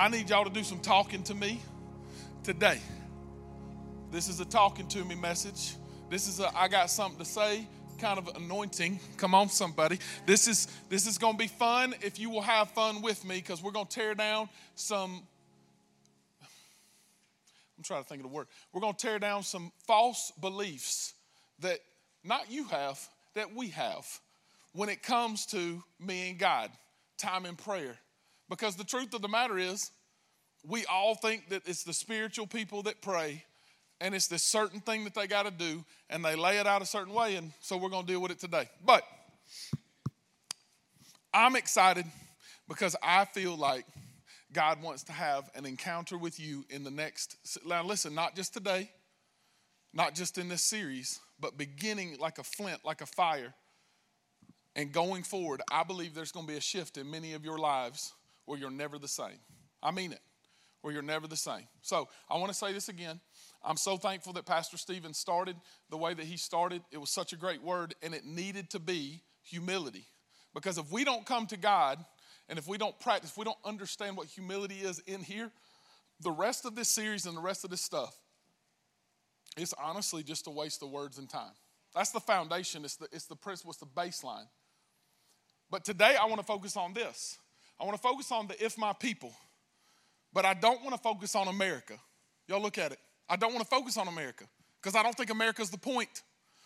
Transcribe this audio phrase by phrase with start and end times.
[0.00, 1.60] I need y'all to do some talking to me
[2.42, 2.80] today.
[4.10, 5.74] This is a talking to me message.
[6.08, 8.98] This is a I got something to say kind of anointing.
[9.18, 9.98] Come on, somebody.
[10.24, 13.36] This is this is going to be fun if you will have fun with me
[13.36, 15.22] because we're going to tear down some.
[17.76, 18.46] I'm trying to think of the word.
[18.72, 21.12] We're going to tear down some false beliefs
[21.58, 21.78] that
[22.24, 22.98] not you have,
[23.34, 24.06] that we have
[24.72, 26.70] when it comes to me and God,
[27.18, 27.98] time in prayer.
[28.50, 29.90] Because the truth of the matter is,
[30.66, 33.44] we all think that it's the spiritual people that pray
[34.00, 36.80] and it's this certain thing that they got to do, and they lay it out
[36.80, 38.68] a certain way, and so we're going to deal with it today.
[38.84, 39.04] But
[41.34, 42.06] I'm excited
[42.66, 43.84] because I feel like
[44.52, 47.36] God wants to have an encounter with you in the next.
[47.66, 48.90] Now, listen, not just today,
[49.92, 53.52] not just in this series, but beginning like a flint, like a fire,
[54.74, 55.60] and going forward.
[55.70, 58.70] I believe there's going to be a shift in many of your lives where you're
[58.70, 59.38] never the same.
[59.82, 60.20] I mean it,
[60.82, 61.66] where you're never the same.
[61.82, 63.20] So I want to say this again.
[63.62, 65.56] I'm so thankful that Pastor Stephen started
[65.90, 66.82] the way that he started.
[66.90, 70.06] It was such a great word, and it needed to be humility.
[70.54, 72.04] Because if we don't come to God
[72.48, 75.50] and if we don't practice, if we don't understand what humility is in here,
[76.20, 78.14] the rest of this series and the rest of this stuff,
[79.56, 81.52] it's honestly just a waste of words and time.
[81.94, 84.46] That's the foundation, it's the, it's the principle, it's the baseline.
[85.70, 87.38] But today I want to focus on this.
[87.80, 89.32] I want to focus on the if my people,
[90.32, 91.94] but I don't want to focus on America.
[92.46, 92.98] Y'all look at it.
[93.28, 94.44] I don't want to focus on America
[94.80, 96.22] because I don't think America's the point.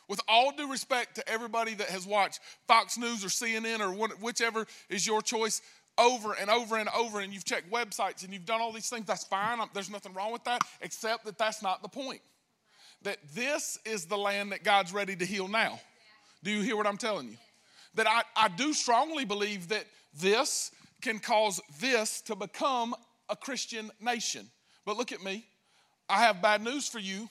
[0.08, 4.66] With all due respect to everybody that has watched Fox News or CNN or whichever
[4.90, 5.62] is your choice
[5.96, 9.06] over and over and over, and you've checked websites and you've done all these things,
[9.06, 9.58] that's fine.
[9.72, 12.20] There's nothing wrong with that, except that that's not the point.
[13.02, 15.80] That this is the land that God's ready to heal now.
[16.42, 17.36] Do you hear what I'm telling you?
[17.94, 19.84] That I, I do strongly believe that
[20.18, 20.70] this
[21.05, 22.94] can cause this to become
[23.28, 24.50] a Christian nation.
[24.86, 25.44] But look at me.
[26.08, 27.28] I have bad news for you.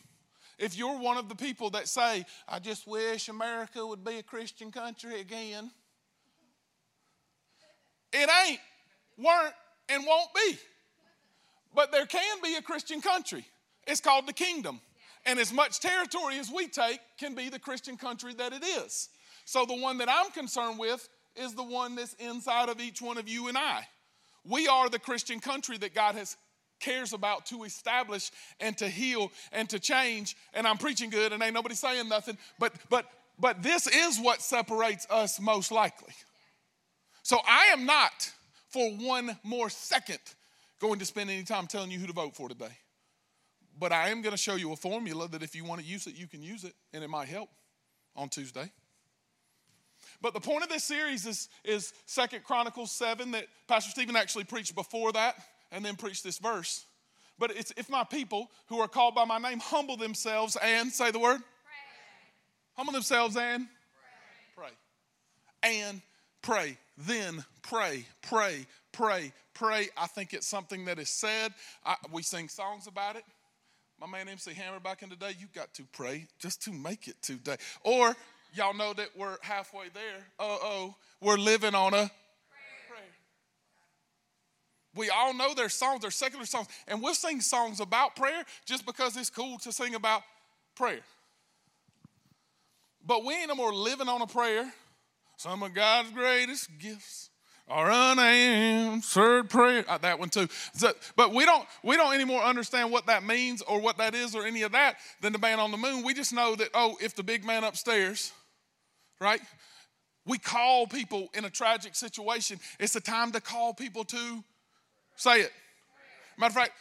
[0.59, 4.23] If you're one of the people that say, I just wish America would be a
[4.23, 5.71] Christian country again,
[8.11, 8.59] it ain't,
[9.17, 9.55] weren't,
[9.89, 10.57] and won't be.
[11.73, 13.43] But there can be a Christian country.
[13.87, 14.79] It's called the kingdom.
[15.25, 19.09] And as much territory as we take can be the Christian country that it is.
[19.45, 23.17] So the one that I'm concerned with is the one that's inside of each one
[23.17, 23.87] of you and I.
[24.45, 26.35] We are the Christian country that God has
[26.79, 28.29] cares about to establish
[28.59, 30.35] and to heal and to change.
[30.53, 33.05] And I'm preaching good and ain't nobody saying nothing, but but
[33.39, 36.13] but this is what separates us most likely.
[37.23, 38.31] So I am not
[38.69, 40.19] for one more second
[40.79, 42.77] going to spend any time telling you who to vote for today.
[43.79, 46.05] But I am going to show you a formula that if you want to use
[46.05, 47.49] it, you can use it, and it might help
[48.15, 48.71] on Tuesday.
[50.23, 54.45] But the point of this series is, is Second Chronicles 7 that Pastor Stephen actually
[54.45, 55.35] preached before that
[55.69, 56.85] and then preached this verse.
[57.37, 61.11] But it's if my people who are called by my name humble themselves and say
[61.11, 61.43] the word, pray.
[62.77, 63.67] humble themselves and
[64.55, 64.69] pray.
[65.61, 65.77] pray.
[65.81, 66.01] And
[66.41, 66.77] pray.
[66.97, 69.89] Then pray, pray, pray, pray.
[69.97, 71.53] I think it's something that is said.
[71.85, 73.25] I, we sing songs about it.
[73.99, 77.07] My man MC Hammer back in the day, you got to pray just to make
[77.07, 77.57] it today.
[77.83, 78.15] Or
[78.53, 80.25] y'all know that we're halfway there.
[80.39, 82.09] Uh oh, we're living on a
[82.89, 83.03] prayer.
[84.95, 88.85] we all know their songs, they're secular songs, and we'll sing songs about prayer just
[88.85, 90.21] because it's cool to sing about
[90.75, 91.01] prayer.
[93.05, 94.71] But we ain't no more living on a prayer.
[95.37, 97.29] Some of God's greatest gifts
[97.67, 99.83] are unanswered prayer.
[99.87, 100.47] Uh, that one too.
[100.73, 104.35] So, but we don't we don't anymore understand what that means or what that is
[104.35, 106.03] or any of that than the man on the moon.
[106.03, 108.31] We just know that oh, if the big man upstairs,
[109.23, 109.41] right?
[110.25, 112.59] We call people in a tragic situation.
[112.79, 114.43] It's a time to call people to
[115.15, 115.51] Say it.
[116.37, 116.71] Matter of fact,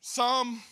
[0.00, 0.62] some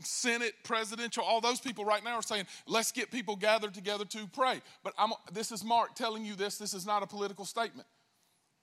[0.00, 4.26] Senate, presidential, all those people right now are saying, let's get people gathered together to
[4.32, 4.60] pray.
[4.82, 6.58] But I'm, this is Mark telling you this.
[6.58, 7.86] This is not a political statement.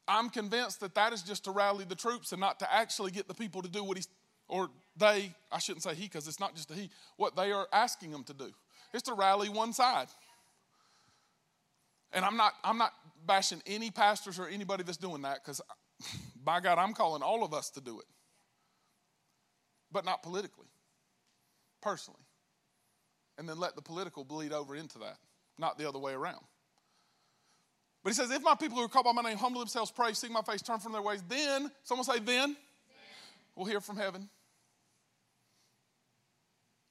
[0.07, 3.27] I'm convinced that that is just to rally the troops and not to actually get
[3.27, 4.07] the people to do what he's,
[4.47, 7.67] or they, I shouldn't say he because it's not just a he, what they are
[7.71, 8.51] asking them to do.
[8.93, 10.07] It's to rally one side.
[12.13, 12.93] And I'm not, I'm not
[13.25, 15.61] bashing any pastors or anybody that's doing that because
[16.43, 18.05] by God, I'm calling all of us to do it,
[19.91, 20.67] but not politically,
[21.81, 22.21] personally.
[23.37, 25.17] And then let the political bleed over into that,
[25.57, 26.43] not the other way around.
[28.03, 30.13] But he says, If my people who are called by my name humble themselves, pray,
[30.13, 32.55] seek my face, turn from their ways, then, someone say, then, then.
[33.55, 34.29] we'll hear from heaven.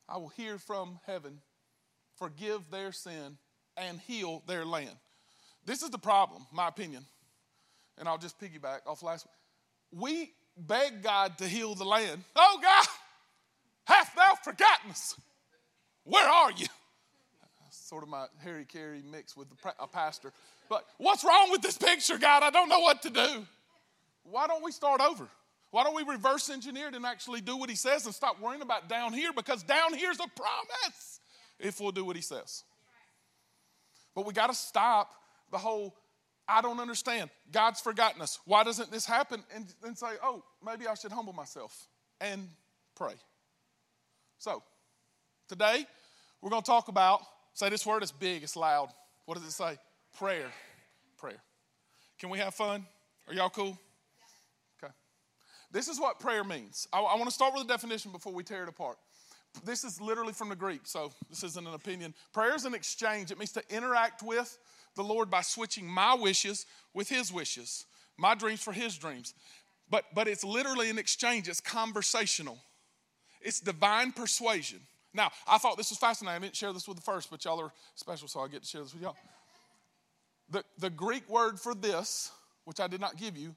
[0.09, 1.41] I will hear from heaven,
[2.17, 3.37] forgive their sin,
[3.76, 4.97] and heal their land.
[5.69, 7.05] This is the problem, my opinion
[7.99, 10.00] and I'll just piggyback off last week.
[10.00, 12.23] We beg God to heal the land.
[12.37, 12.87] Oh God,
[13.85, 15.19] hast thou forgotten us?
[16.05, 16.67] Where are you?
[17.70, 19.47] sort of my Harry Caray mix with
[19.79, 20.32] a pastor.
[20.69, 22.43] But what's wrong with this picture, God?
[22.43, 23.47] I don't know what to do.
[24.25, 25.26] Why don't we start over?
[25.70, 28.62] Why don't we reverse engineer it and actually do what he says and stop worrying
[28.62, 29.32] about down here?
[29.35, 31.20] Because down here's a promise
[31.59, 32.65] if we'll do what he says.
[34.15, 35.11] But we got to stop
[35.50, 35.95] the whole
[36.49, 37.29] I don't understand.
[37.53, 38.41] God's forgotten us.
[38.47, 39.45] Why doesn't this happen?
[39.55, 41.87] And then say, oh, maybe I should humble myself
[42.23, 42.49] and
[42.97, 43.12] pray.
[44.39, 44.62] So,
[45.47, 45.87] today
[46.41, 47.21] we're going to talk about,
[47.53, 48.89] say this word is big, it's loud.
[49.27, 49.77] What does it say?
[50.17, 50.50] Prayer.
[51.19, 51.43] Prayer.
[52.19, 52.87] Can we have fun?
[53.29, 53.79] Are y'all cool?
[54.83, 54.93] Okay.
[55.71, 56.89] This is what prayer means.
[56.93, 58.97] I, I want to start with a definition before we tear it apart.
[59.65, 62.15] This is literally from the Greek, so this isn't an opinion.
[62.33, 64.59] Prayer is an exchange, it means to interact with
[64.99, 67.87] the Lord by switching my wishes with His wishes,
[68.19, 69.33] my dreams for His dreams.
[69.89, 72.59] But, but it's literally an exchange, it's conversational,
[73.41, 74.81] it's divine persuasion.
[75.15, 76.37] Now, I thought this was fascinating.
[76.37, 78.69] I didn't share this with the first, but y'all are special, so I get to
[78.69, 79.17] share this with y'all.
[80.50, 82.31] The, the Greek word for this,
[82.67, 83.55] which I did not give you,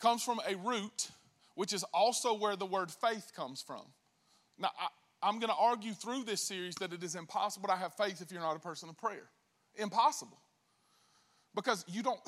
[0.00, 1.08] comes from a root,
[1.54, 3.82] which is also where the word faith comes from.
[4.58, 4.88] Now, I,
[5.28, 8.30] I'm going to argue through this series that it is impossible to have faith if
[8.32, 9.28] you're not a person of prayer.
[9.76, 10.38] Impossible.
[11.54, 12.20] Because you don't,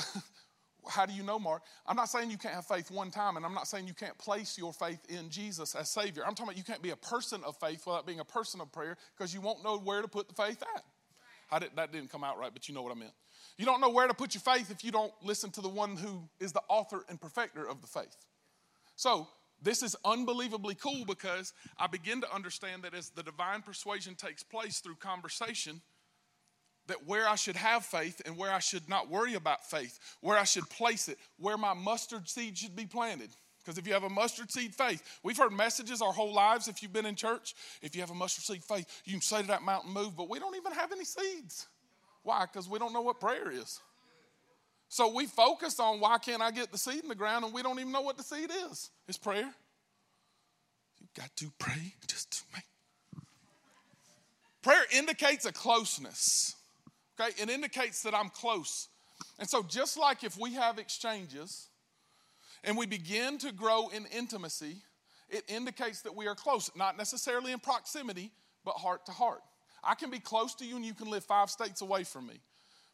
[0.89, 1.63] how do you know, Mark?
[1.87, 4.17] I'm not saying you can't have faith one time, and I'm not saying you can't
[4.19, 6.23] place your faith in Jesus as Savior.
[6.25, 8.73] I'm talking about you can't be a person of faith without being a person of
[8.73, 11.61] prayer because you won't know where to put the faith at.
[11.61, 13.13] Did, that didn't come out right, but you know what I meant.
[13.57, 15.97] You don't know where to put your faith if you don't listen to the one
[15.97, 18.17] who is the author and perfecter of the faith.
[18.97, 19.29] So,
[19.63, 24.43] this is unbelievably cool because I begin to understand that as the divine persuasion takes
[24.43, 25.81] place through conversation,
[26.87, 30.39] that where I should have faith and where I should not worry about faith, where
[30.39, 33.31] I should place it, where my mustard seed should be planted.
[33.59, 36.83] Because if you have a mustard seed faith, we've heard messages our whole lives if
[36.83, 37.55] you've been in church.
[37.83, 40.29] If you have a mustard seed faith, you can say to that mountain, move, but
[40.29, 41.67] we don't even have any seeds.
[42.23, 42.47] Why?
[42.47, 43.81] Because we don't know what prayer is.
[44.89, 47.63] So we focus on why can't I get the seed in the ground and we
[47.63, 48.91] don't even know what the seed is.
[49.09, 49.51] It's prayer.
[51.01, 52.63] You got to pray just to make.
[54.63, 56.56] Prayer indicates a closeness.
[57.19, 58.89] Okay, it indicates that I'm close.
[59.39, 61.69] And so, just like if we have exchanges
[62.65, 64.77] and we begin to grow in intimacy,
[65.29, 68.31] it indicates that we are close, not necessarily in proximity,
[68.65, 69.41] but heart to heart.
[69.83, 72.41] I can be close to you and you can live five states away from me.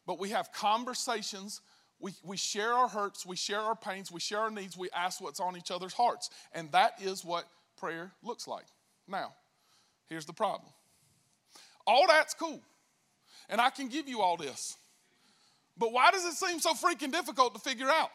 [0.05, 1.61] But we have conversations,
[1.99, 5.21] we, we share our hurts, we share our pains, we share our needs, we ask
[5.21, 6.29] what's on each other's hearts.
[6.53, 7.45] And that is what
[7.77, 8.65] prayer looks like.
[9.07, 9.33] Now,
[10.07, 10.71] here's the problem
[11.85, 12.61] all that's cool.
[13.49, 14.77] And I can give you all this.
[15.77, 18.09] But why does it seem so freaking difficult to figure out?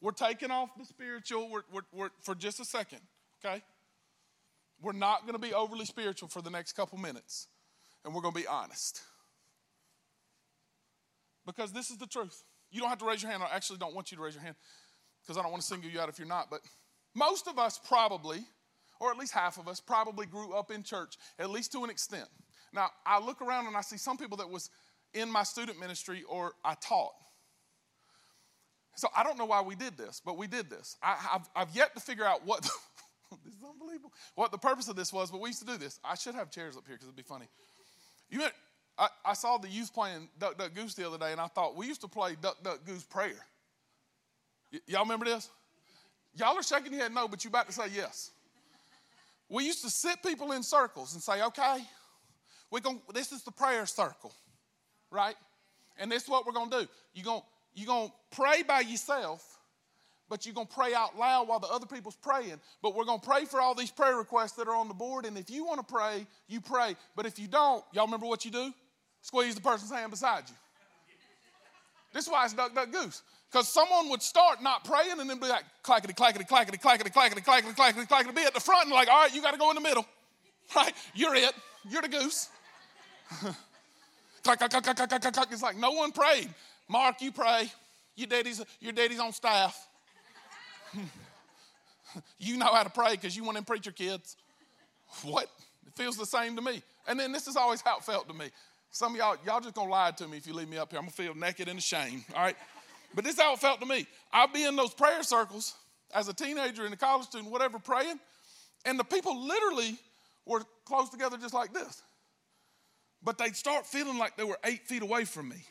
[0.00, 3.00] We're taking off the spiritual we're, we're, we're, for just a second,
[3.44, 3.62] okay?
[4.80, 7.48] We're not going to be overly spiritual for the next couple minutes,
[8.04, 9.02] and we're going to be honest.
[11.44, 12.44] Because this is the truth.
[12.70, 13.42] You don't have to raise your hand.
[13.42, 14.56] I actually don't want you to raise your hand
[15.22, 16.48] because I don't want to single you out if you're not.
[16.50, 16.60] But
[17.14, 18.38] most of us probably,
[19.00, 21.90] or at least half of us, probably grew up in church, at least to an
[21.90, 22.28] extent.
[22.72, 24.70] Now, I look around and I see some people that was
[25.14, 27.12] in my student ministry or I taught.
[28.94, 30.96] So I don't know why we did this, but we did this.
[31.02, 32.62] I, have I've yet to figure out what,
[33.44, 35.98] this is unbelievable, what the purpose of this was, but we used to do this.
[36.04, 37.46] I should have chairs up here because it'd be funny.
[38.28, 38.48] You know,
[38.98, 41.76] I, I saw the youth playing Duck, Duck, Goose the other day, and I thought,
[41.76, 43.32] we used to play Duck, Duck, Goose prayer.
[44.72, 45.48] Y- y'all remember this?
[46.34, 48.30] Y'all are shaking your head no, but you're about to say yes.
[49.48, 51.78] We used to sit people in circles and say, okay,
[52.70, 54.32] we're going this is the prayer circle,
[55.10, 55.36] right?
[55.98, 56.88] And this is what we're gonna do.
[57.14, 57.42] You're gonna
[57.74, 59.58] you're gonna pray by yourself,
[60.28, 62.60] but you're gonna pray out loud while the other people's praying.
[62.82, 65.26] But we're gonna pray for all these prayer requests that are on the board.
[65.26, 66.96] And if you want to pray, you pray.
[67.16, 68.72] But if you don't, y'all remember what you do?
[69.22, 70.54] Squeeze the person's hand beside you.
[72.12, 73.22] This is why it's duck, duck, goose.
[73.50, 77.40] Because someone would start not praying and then be like, clackety, clackety, clackety, clackety, clackety,
[77.40, 79.70] clackety, clackety, clackety, be at the front and like, all right, you got to go
[79.70, 80.06] in the middle.
[80.76, 80.94] Right?
[81.16, 81.52] You're it.
[81.88, 82.48] You're the goose.
[85.52, 86.48] It's like no one prayed.
[86.88, 87.70] Mark, you pray.
[88.16, 89.86] Your daddy's, your daddy's on staff.
[92.38, 94.36] you know how to pray because you want to preach your kids.
[95.22, 95.48] What?
[95.86, 96.82] It feels the same to me.
[97.06, 98.46] And then this is always how it felt to me.
[98.90, 100.98] Some of y'all, y'all just gonna lie to me if you leave me up here.
[100.98, 102.24] I'm gonna feel naked and ashamed.
[102.34, 102.56] All right.
[103.14, 104.06] But this is how it felt to me.
[104.32, 105.74] I'd be in those prayer circles
[106.12, 108.18] as a teenager and a college student, whatever, praying,
[108.84, 109.96] and the people literally
[110.44, 112.02] were close together just like this
[113.22, 115.62] but they'd start feeling like they were eight feet away from me.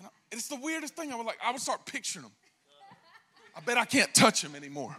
[0.00, 1.12] And it's the weirdest thing.
[1.12, 2.32] I was like, I would start picturing them.
[3.54, 4.96] I bet I can't touch them anymore.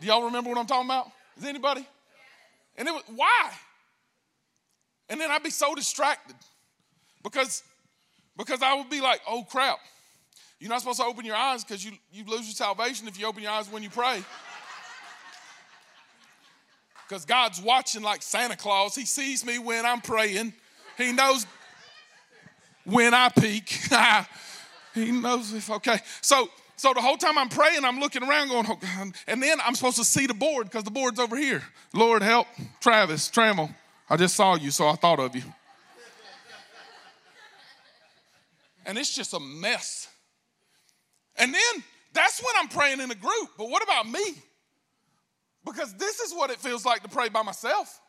[0.00, 1.06] Do y'all remember what I'm talking about?
[1.38, 1.86] Is anybody?
[2.76, 3.50] And it was, why?
[5.08, 6.34] And then I'd be so distracted
[7.22, 7.62] because,
[8.36, 9.78] because I would be like, oh crap.
[10.58, 13.26] You're not supposed to open your eyes because you, you lose your salvation if you
[13.26, 14.24] open your eyes when you pray.
[17.14, 18.96] Because God's watching like Santa Claus.
[18.96, 20.52] He sees me when I'm praying.
[20.98, 21.46] He knows
[22.82, 23.68] when I peek.
[24.94, 26.00] he knows if okay.
[26.22, 29.12] So so the whole time I'm praying, I'm looking around going, oh God.
[29.28, 31.62] And then I'm supposed to see the board because the board's over here.
[31.92, 32.48] Lord help,
[32.80, 33.72] Travis, Trammell.
[34.10, 35.44] I just saw you, so I thought of you.
[38.86, 40.08] and it's just a mess.
[41.36, 43.50] And then that's when I'm praying in a group.
[43.56, 44.42] But what about me?
[45.64, 48.00] Because this is what it feels like to pray by myself.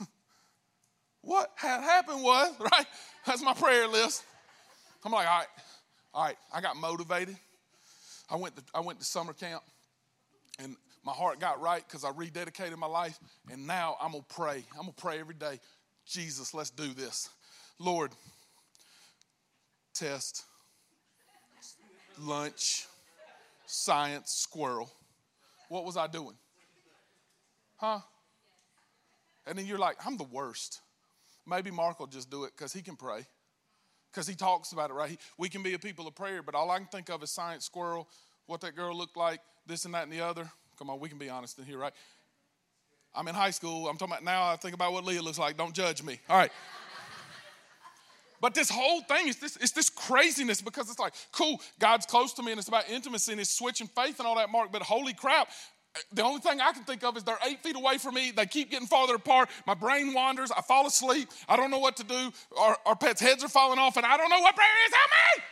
[1.22, 2.86] what had happened was, right?
[3.26, 4.24] That's my prayer list.
[5.04, 5.46] I'm like, all right,
[6.14, 7.36] all right, I got motivated.
[8.30, 9.62] I went to, I went to summer camp
[10.58, 13.18] and my heart got right because I rededicated my life.
[13.50, 14.64] And now I'm going to pray.
[14.72, 15.60] I'm going to pray every day.
[16.06, 17.30] Jesus, let's do this.
[17.78, 18.12] Lord,
[19.94, 20.44] test,
[22.18, 22.86] lunch,
[23.68, 24.90] science, squirrel.
[25.68, 26.36] What was I doing?
[27.76, 28.00] Huh?
[29.46, 30.80] And then you're like, I'm the worst.
[31.46, 33.26] Maybe Mark will just do it because he can pray
[34.10, 35.10] because he talks about it, right?
[35.10, 37.30] He, we can be a people of prayer, but all I can think of is
[37.30, 38.08] science squirrel,
[38.46, 40.50] what that girl looked like, this and that and the other.
[40.78, 41.92] Come on, we can be honest in here, right?
[43.14, 43.88] I'm in high school.
[43.88, 44.50] I'm talking about now.
[44.50, 45.56] I think about what Leah looks like.
[45.56, 46.20] Don't judge me.
[46.28, 46.52] All right.
[48.40, 52.32] But this whole thing is this, it's this craziness because it's like, cool, God's close
[52.34, 54.70] to me and it's about intimacy and it's switching faith and all that, Mark.
[54.70, 55.48] But holy crap,
[56.12, 58.30] the only thing I can think of is they're eight feet away from me.
[58.30, 59.48] They keep getting farther apart.
[59.66, 60.50] My brain wanders.
[60.50, 61.30] I fall asleep.
[61.48, 62.32] I don't know what to do.
[62.56, 64.94] Our, our pets' heads are falling off, and I don't know what prayer is.
[64.94, 65.44] Help me!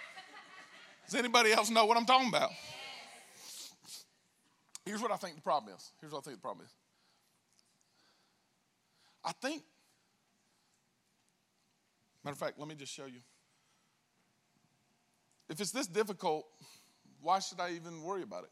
[1.07, 2.51] Does anybody else know what I'm talking about?
[4.85, 5.93] Here's what I think the problem is.
[6.01, 6.73] Here's what I think the problem is.
[9.25, 9.63] I think,
[12.27, 13.21] matter of fact, let me just show you.
[15.49, 16.45] If it's this difficult,
[17.21, 18.51] why should I even worry about it?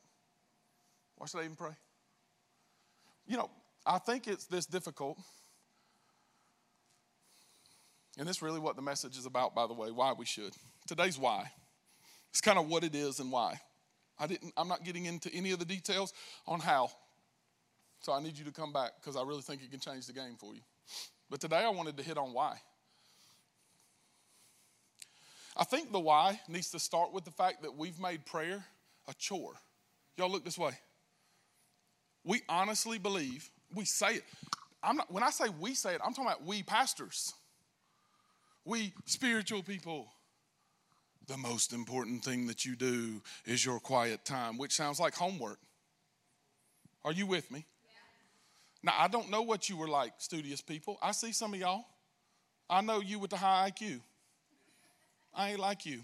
[1.17, 1.73] Why should I even pray?
[3.27, 3.51] You know,
[3.85, 5.19] I think it's this difficult.
[8.17, 10.53] And this is really what the message is about, by the way, why we should.
[10.87, 11.51] Today's why.
[12.31, 13.61] It's kind of what it is and why.
[14.21, 16.13] I didn't, I'm not getting into any of the details
[16.47, 16.91] on how.
[18.03, 20.13] So I need you to come back because I really think it can change the
[20.13, 20.61] game for you.
[21.29, 22.59] But today I wanted to hit on why.
[25.57, 28.65] I think the why needs to start with the fact that we've made prayer
[29.09, 29.55] a chore.
[30.17, 30.73] Y'all look this way
[32.25, 34.25] we honestly believe, we say it.
[34.83, 37.35] I'm not, when I say we say it, I'm talking about we pastors,
[38.65, 40.09] we spiritual people.
[41.27, 45.59] The most important thing that you do is your quiet time, which sounds like homework.
[47.03, 47.65] Are you with me?
[47.83, 48.91] Yeah.
[48.91, 50.99] Now, I don't know what you were like, studious people.
[51.03, 51.85] I see some of y'all.
[52.69, 54.01] I know you with the high IQ.
[55.35, 56.01] I ain't like you.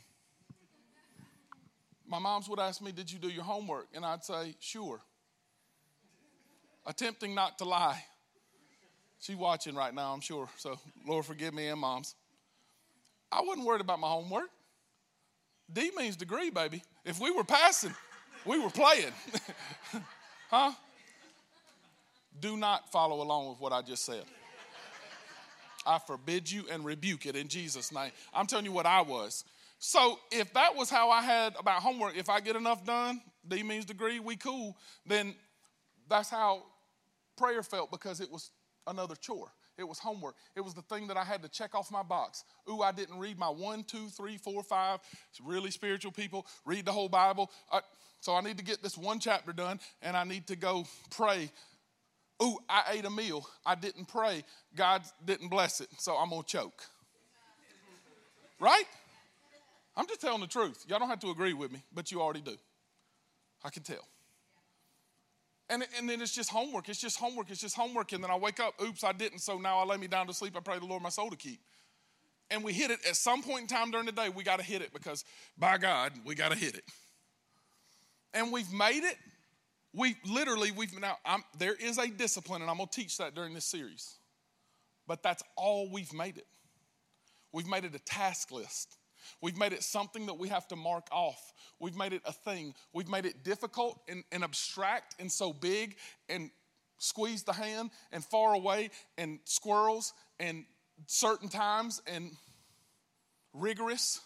[2.06, 3.88] My moms would ask me, Did you do your homework?
[3.94, 5.00] And I'd say, Sure
[6.86, 8.02] attempting not to lie.
[9.20, 10.48] She's watching right now, I'm sure.
[10.56, 12.14] So, Lord, forgive me and moms.
[13.30, 14.48] I wasn't worried about my homework.
[15.72, 16.82] D means degree, baby.
[17.04, 17.94] If we were passing,
[18.44, 19.12] we were playing.
[20.50, 20.72] huh?
[22.40, 24.24] Do not follow along with what I just said.
[25.86, 28.10] I forbid you and rebuke it in Jesus' name.
[28.34, 29.44] I'm telling you what I was.
[29.78, 33.62] So if that was how I had about homework, if I get enough done, D
[33.62, 35.34] means degree, we cool, then
[36.08, 36.62] that's how
[37.36, 38.50] prayer felt because it was
[38.86, 39.50] another chore.
[39.78, 40.34] It was homework.
[40.54, 42.44] It was the thing that I had to check off my box.
[42.68, 45.00] Ooh, I didn't read my one, two, three, four, five.
[45.42, 46.46] Really spiritual people.
[46.66, 47.50] Read the whole Bible.
[48.20, 51.50] So I need to get this one chapter done and I need to go pray.
[52.42, 53.46] Ooh, I ate a meal.
[53.66, 54.44] I didn't pray.
[54.74, 55.88] God didn't bless it.
[55.98, 56.82] So I'm going to choke.
[58.58, 58.84] Right?
[59.96, 60.84] I'm just telling the truth.
[60.88, 62.56] Y'all don't have to agree with me, but you already do.
[63.64, 64.06] I can tell.
[65.68, 66.88] And, and then it's just homework.
[66.88, 67.50] It's just homework.
[67.50, 68.12] It's just homework.
[68.12, 69.38] And then I wake up, oops, I didn't.
[69.40, 70.56] So now I lay me down to sleep.
[70.56, 71.60] I pray the Lord my soul to keep.
[72.50, 74.28] And we hit it at some point in time during the day.
[74.28, 75.24] We got to hit it because
[75.56, 76.84] by God, we got to hit it.
[78.34, 79.16] And we've made it.
[79.92, 83.54] We literally, we've now, I'm, there is a discipline, and I'm to teach that during
[83.54, 84.18] this series.
[85.06, 86.46] But that's all we've made it.
[87.52, 88.96] We've made it a task list.
[89.42, 91.52] We've made it something that we have to mark off.
[91.80, 92.74] We've made it a thing.
[92.92, 95.96] We've made it difficult and, and abstract and so big
[96.28, 96.50] and
[96.98, 100.64] squeeze the hand and far away and squirrels and
[101.06, 102.30] certain times and
[103.52, 104.20] rigorous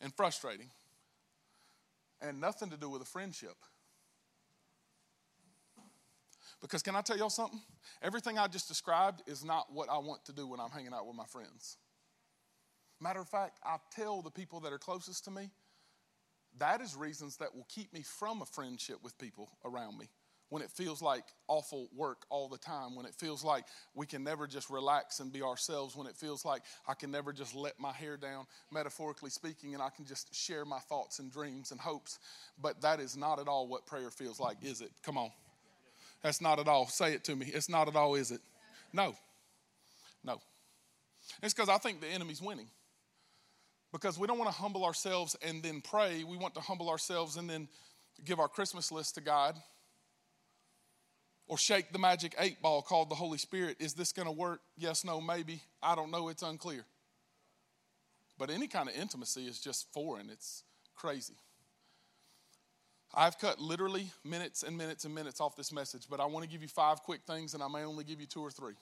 [0.00, 0.70] and frustrating.
[2.20, 3.56] and nothing to do with a friendship.
[6.60, 7.60] Because can I tell y'all something?
[8.02, 11.06] Everything I just described is not what I want to do when I'm hanging out
[11.06, 11.76] with my friends.
[13.00, 15.50] Matter of fact, I tell the people that are closest to me,
[16.58, 20.08] that is reasons that will keep me from a friendship with people around me
[20.50, 24.24] when it feels like awful work all the time, when it feels like we can
[24.24, 27.78] never just relax and be ourselves, when it feels like I can never just let
[27.78, 31.80] my hair down, metaphorically speaking, and I can just share my thoughts and dreams and
[31.80, 32.18] hopes.
[32.60, 34.90] But that is not at all what prayer feels like, is it?
[35.02, 35.30] Come on.
[36.22, 36.86] That's not at all.
[36.86, 37.46] Say it to me.
[37.46, 38.40] It's not at all, is it?
[38.92, 39.14] No.
[40.24, 40.40] No.
[41.42, 42.68] It's because I think the enemy's winning.
[43.92, 46.24] Because we don't want to humble ourselves and then pray.
[46.24, 47.68] We want to humble ourselves and then
[48.24, 49.54] give our Christmas list to God
[51.46, 53.76] or shake the magic eight ball called the Holy Spirit.
[53.80, 54.60] Is this going to work?
[54.76, 55.62] Yes, no, maybe.
[55.82, 56.28] I don't know.
[56.28, 56.84] It's unclear.
[58.38, 60.62] But any kind of intimacy is just foreign, it's
[60.94, 61.34] crazy.
[63.14, 66.50] I've cut literally minutes and minutes and minutes off this message, but I want to
[66.50, 68.74] give you five quick things, and I may only give you two or three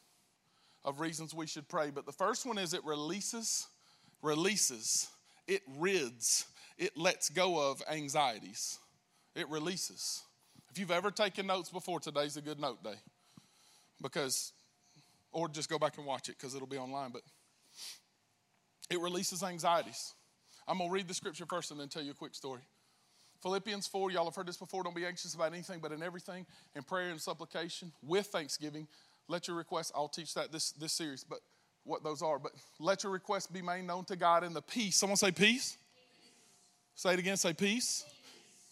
[0.84, 1.90] of reasons we should pray.
[1.90, 3.66] But the first one is it releases,
[4.22, 5.08] releases,
[5.46, 6.46] it rids,
[6.78, 8.78] it lets go of anxieties.
[9.34, 10.22] It releases.
[10.70, 12.94] If you've ever taken notes before, today's a good note day.
[14.02, 14.52] Because,
[15.32, 17.10] or just go back and watch it because it'll be online.
[17.10, 17.22] But
[18.90, 20.14] it releases anxieties.
[20.68, 22.60] I'm going to read the scripture first and then tell you a quick story.
[23.46, 24.82] Philippians 4, y'all have heard this before.
[24.82, 28.88] Don't be anxious about anything, but in everything, in prayer and supplication, with thanksgiving,
[29.28, 31.38] let your requests, I'll teach that this, this series, but
[31.84, 32.40] what those are.
[32.40, 32.50] But
[32.80, 34.96] let your requests be made known to God in the peace.
[34.96, 35.38] Someone say peace.
[35.44, 35.78] peace.
[36.96, 38.02] Say it again, say peace.
[38.02, 38.14] peace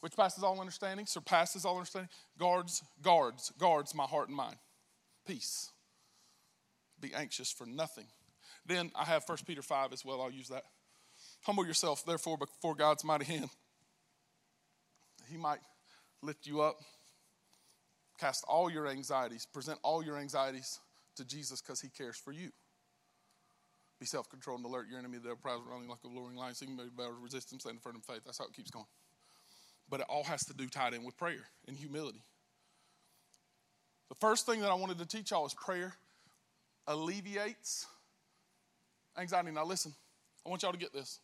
[0.00, 4.56] which passes all understanding, surpasses all understanding, guards, guards, guards my heart and mind.
[5.24, 5.70] Peace.
[7.00, 8.06] Be anxious for nothing.
[8.66, 10.20] Then I have 1 Peter 5 as well.
[10.20, 10.64] I'll use that.
[11.42, 13.50] Humble yourself, therefore, before God's mighty hand.
[15.30, 15.60] He might
[16.22, 16.76] lift you up.
[18.18, 20.78] Cast all your anxieties, present all your anxieties
[21.16, 22.50] to Jesus because he cares for you.
[24.00, 26.76] Be self controlled and alert your enemy, the prize running like a luring lion, seeking
[26.76, 26.84] to
[27.20, 28.20] resist him, stand in front of faith.
[28.24, 28.86] That's how it keeps going.
[29.88, 32.22] But it all has to do tied in with prayer and humility.
[34.08, 35.94] The first thing that I wanted to teach y'all is prayer
[36.86, 37.86] alleviates
[39.18, 39.50] anxiety.
[39.50, 39.92] Now, listen,
[40.44, 41.20] I want y'all to get this.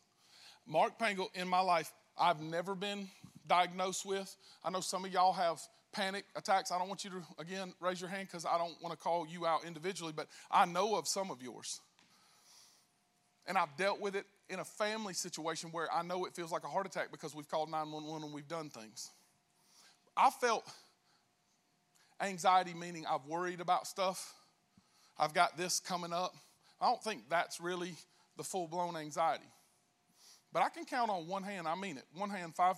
[0.66, 3.08] Mark Pangle in my life, I've never been
[3.50, 4.34] diagnosed with.
[4.64, 5.60] I know some of y'all have
[5.92, 6.70] panic attacks.
[6.70, 9.26] I don't want you to, again, raise your hand because I don't want to call
[9.26, 11.80] you out individually, but I know of some of yours.
[13.48, 16.62] And I've dealt with it in a family situation where I know it feels like
[16.62, 19.10] a heart attack because we've called 911 and we've done things.
[20.16, 20.64] I felt
[22.20, 24.32] anxiety, meaning I've worried about stuff.
[25.18, 26.36] I've got this coming up.
[26.80, 27.94] I don't think that's really
[28.36, 29.50] the full blown anxiety.
[30.52, 32.76] But I can count on one hand, I mean it, one hand, five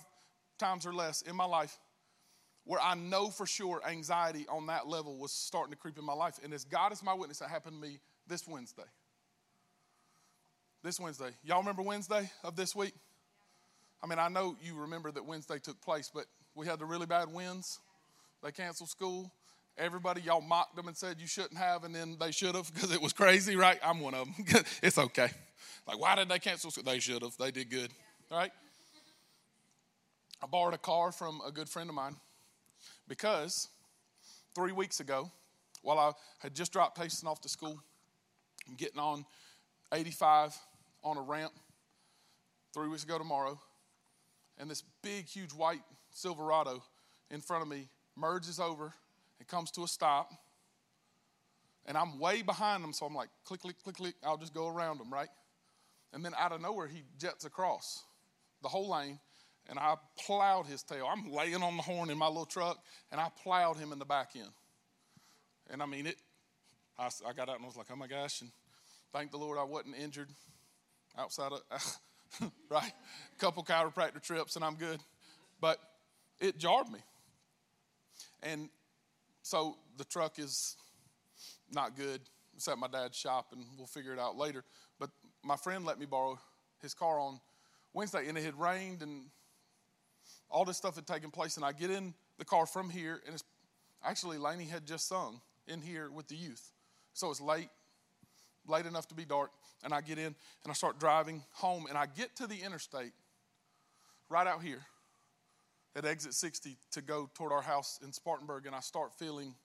[0.57, 1.77] times or less in my life
[2.65, 6.13] where I know for sure anxiety on that level was starting to creep in my
[6.13, 6.39] life.
[6.43, 8.83] And as God is my witness, that happened to me this Wednesday
[10.83, 11.29] this Wednesday.
[11.43, 12.93] Y'all remember Wednesday of this week?
[14.03, 17.05] I mean, I know you remember that Wednesday took place, but we had the really
[17.05, 17.79] bad winds.
[18.43, 19.31] They canceled school.
[19.77, 22.91] Everybody, y'all mocked them and said you shouldn't have, and then they should have because
[22.91, 23.79] it was crazy, right?
[23.83, 24.63] I'm one of them.
[24.83, 25.29] it's okay.
[25.87, 26.83] Like, why did they cancel school?
[26.83, 27.35] They should have.
[27.37, 27.89] They did good,
[28.29, 28.51] right?
[30.43, 32.17] I borrowed a car from a good friend of mine
[33.07, 33.69] because
[34.53, 35.31] three weeks ago,
[35.83, 37.81] while I had just dropped Payson off to school,
[38.67, 39.25] I'm getting on
[39.93, 40.53] 85
[41.01, 41.53] on a ramp
[42.73, 43.57] three weeks ago tomorrow,
[44.57, 46.83] and this big, huge white Silverado
[47.31, 48.93] in front of me merges over
[49.39, 50.33] and comes to a stop.
[51.85, 54.15] And I'm way behind them, so I'm like, click, click, click, click.
[54.21, 55.29] I'll just go around them, right?
[56.11, 58.03] And then out of nowhere, he jets across
[58.61, 59.19] the whole lane,
[59.69, 59.95] and I
[60.25, 61.07] plowed his tail.
[61.09, 62.77] I'm laying on the horn in my little truck,
[63.11, 64.51] and I plowed him in the back end.
[65.69, 66.17] And I mean, it.
[66.97, 68.41] I, I got out and I was like, oh my gosh.
[68.41, 68.51] And
[69.11, 70.29] thank the Lord I wasn't injured
[71.17, 71.61] outside of,
[72.69, 72.91] right?
[72.91, 74.99] A couple chiropractor trips and I'm good.
[75.59, 75.79] But
[76.39, 76.99] it jarred me.
[78.43, 78.69] And
[79.41, 80.75] so the truck is
[81.71, 82.21] not good.
[82.55, 84.63] It's at my dad's shop and we'll figure it out later.
[84.99, 85.09] But
[85.43, 86.37] my friend let me borrow
[86.81, 87.39] his car on
[87.93, 89.25] Wednesday and it had rained and
[90.53, 91.57] all this stuff had taken place.
[91.57, 93.43] And I get in the car from here and it's
[94.05, 96.71] actually Laney had just sung in here with the youth.
[97.13, 97.69] So it's late,
[98.67, 99.51] late enough to be dark
[99.83, 103.11] and I get in and I start driving home and I get to the interstate
[104.29, 104.81] right out here
[105.95, 109.55] at exit 60 to go toward our house in Spartanburg and I start feeling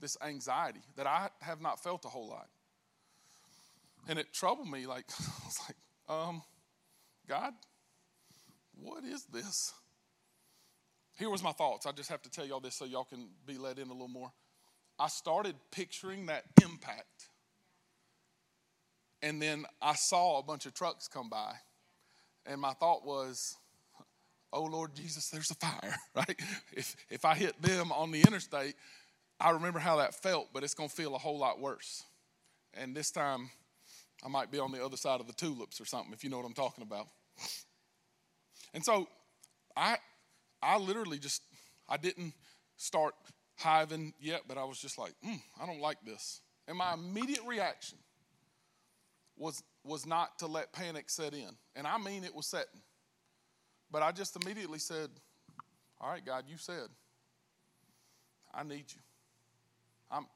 [0.00, 2.48] this anxiety that I have not felt a whole lot.
[4.08, 5.76] And it troubled me like I was like,
[6.08, 6.42] um,
[7.28, 7.52] God,
[8.74, 9.72] what is this?
[11.18, 11.84] Here was my thoughts.
[11.84, 14.08] I just have to tell y'all this so y'all can be let in a little
[14.08, 14.30] more.
[14.98, 17.28] I started picturing that impact.
[19.22, 21.54] And then I saw a bunch of trucks come by.
[22.46, 23.56] And my thought was,
[24.52, 26.40] oh Lord Jesus, there's a fire, right?
[26.72, 28.76] If, if I hit them on the interstate,
[29.40, 32.04] I remember how that felt, but it's going to feel a whole lot worse.
[32.74, 33.50] And this time,
[34.24, 36.38] I might be on the other side of the tulips or something, if you know
[36.38, 37.06] what I'm talking about.
[38.74, 39.08] And so
[39.76, 39.96] I,
[40.62, 41.42] I literally just,
[41.88, 42.34] I didn't
[42.76, 43.14] start
[43.56, 46.40] hiving yet, but I was just like, mm, I don't like this.
[46.66, 47.98] And my immediate reaction
[49.36, 51.50] was, was not to let panic set in.
[51.74, 52.82] And I mean it was setting.
[53.90, 55.08] But I just immediately said,
[56.00, 56.88] All right, God, you said,
[58.54, 59.00] I need you.
[60.10, 60.26] I'm,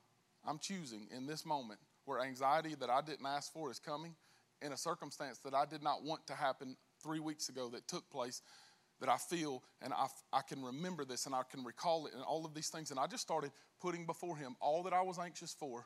[0.47, 4.15] I'm choosing in this moment where anxiety that I didn't ask for is coming
[4.61, 8.09] in a circumstance that I did not want to happen three weeks ago that took
[8.11, 8.43] place
[9.03, 12.23] that I feel and I, I can remember this and I can recall it and
[12.23, 12.93] all of these things.
[12.93, 15.85] And I just started putting before Him all that I was anxious for.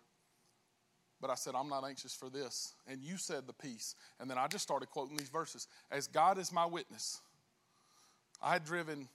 [1.19, 2.75] But I said, I'm not anxious for this.
[2.87, 3.95] And you said the peace.
[4.21, 5.67] And then I just started quoting these verses.
[5.91, 7.23] As God is my witness,
[8.43, 9.09] I had driven,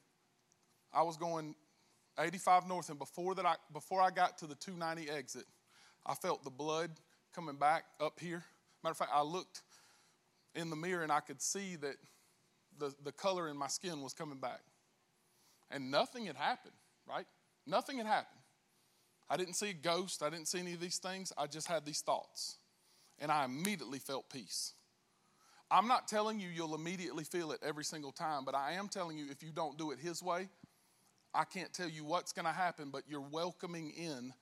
[0.92, 1.54] I was going
[2.20, 5.46] 85 north, and before that, I, before I got to the 290 exit,
[6.08, 6.90] I felt the blood
[7.36, 8.44] coming back up here.
[8.84, 9.62] Matter of fact, I looked
[10.56, 11.98] in the mirror and I could see that
[12.82, 14.62] the, the color in my skin was coming back.
[15.70, 16.74] And nothing had happened,
[17.08, 17.26] right?
[17.66, 18.42] Nothing had happened.
[19.30, 20.24] I didn't see a ghost.
[20.24, 21.32] I didn't see any of these things.
[21.38, 22.58] I just had these thoughts.
[23.20, 24.74] And I immediately felt peace.
[25.70, 29.18] I'm not telling you you'll immediately feel it every single time, but I am telling
[29.18, 30.50] you if you don't do it His way,
[31.34, 34.34] I can't tell you what's going to happen, but you're welcoming in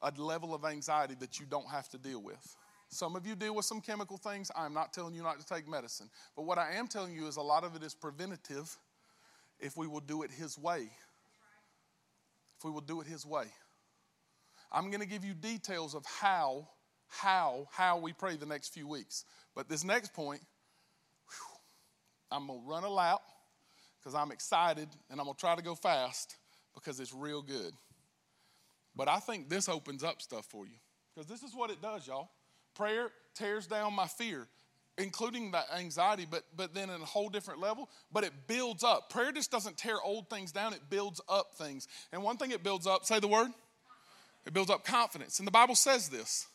[0.00, 2.56] a level of anxiety that you don't have to deal with.
[2.88, 4.50] Some of you deal with some chemical things.
[4.56, 6.08] I'm not telling you not to take medicine.
[6.36, 8.76] But what I am telling you is a lot of it is preventative
[9.58, 10.88] if we will do it His way.
[12.58, 13.46] If we will do it His way.
[14.72, 16.68] I'm going to give you details of how,
[17.08, 19.24] how, how we pray the next few weeks.
[19.54, 20.40] But this next point,
[21.28, 21.58] whew,
[22.30, 23.20] I'm going to run a lap
[23.98, 26.36] because I'm excited and I'm going to try to go fast
[26.74, 27.72] because it's real good.
[28.94, 30.76] But I think this opens up stuff for you
[31.14, 32.30] because this is what it does, y'all.
[32.76, 34.46] Prayer tears down my fear,
[34.98, 37.88] including that anxiety, but, but then in a whole different level.
[38.12, 39.10] But it builds up.
[39.10, 41.88] Prayer just doesn't tear old things down, it builds up things.
[42.12, 43.48] And one thing it builds up, say the word,
[44.46, 45.38] it builds up confidence.
[45.38, 46.46] And the Bible says this.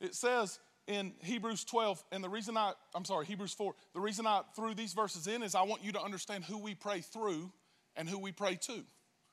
[0.00, 4.26] It says in Hebrews 12, and the reason I, I'm sorry, Hebrews 4, the reason
[4.26, 7.52] I threw these verses in is I want you to understand who we pray through
[7.96, 8.84] and who we pray to.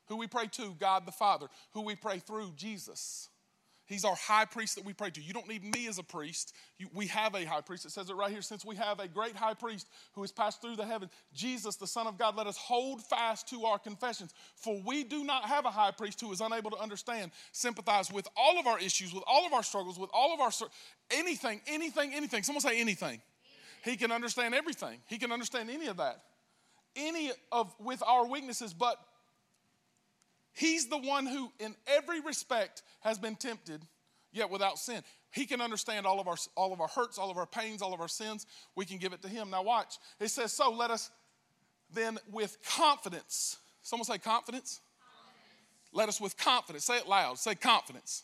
[0.08, 1.48] Who we pray to, God the Father.
[1.74, 3.30] Who we pray through, Jesus.
[3.92, 5.22] He's our high priest that we pray to.
[5.22, 6.54] You don't need me as a priest.
[6.78, 7.86] You, we have a high priest.
[7.86, 8.42] It says it right here.
[8.42, 11.88] Since we have a great high priest who has passed through the heavens, Jesus, the
[11.88, 14.34] Son of God, let us hold fast to our confessions.
[14.56, 18.28] For we do not have a high priest who is unable to understand, sympathize with
[18.38, 20.52] all of our issues, with all of our struggles, with all of our
[21.12, 22.44] anything, anything, anything.
[22.44, 23.22] Someone say anything.
[23.84, 25.00] He can understand everything.
[25.08, 26.22] He can understand any of that.
[26.96, 28.98] Any of with our weaknesses, but
[30.54, 33.82] He's the one who, in every respect, has been tempted,
[34.32, 35.02] yet without sin.
[35.32, 37.94] He can understand all of our all of our hurts, all of our pains, all
[37.94, 38.46] of our sins.
[38.76, 39.50] We can give it to him.
[39.50, 39.96] Now watch.
[40.20, 41.10] It says, so let us
[41.94, 43.58] then with confidence.
[43.82, 44.82] Someone say confidence.
[45.00, 45.94] confidence.
[45.94, 46.86] Let us with confidence.
[46.86, 47.38] Say it loud.
[47.38, 48.24] Say confidence.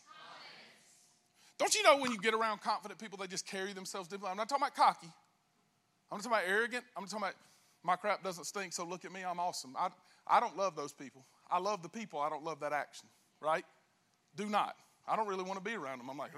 [1.58, 4.30] Don't you know when you get around confident people, they just carry themselves differently?
[4.30, 5.08] I'm not talking about cocky.
[6.10, 6.84] I'm not talking about arrogant.
[6.96, 7.34] I'm talking about
[7.82, 9.74] my crap doesn't stink, so look at me, I'm awesome.
[9.78, 9.88] I,
[10.26, 11.24] I don't love those people.
[11.50, 13.08] I love the people, I don't love that action,
[13.40, 13.64] right?
[14.36, 14.76] Do not.
[15.06, 16.10] I don't really want to be around them.
[16.10, 16.32] I'm like,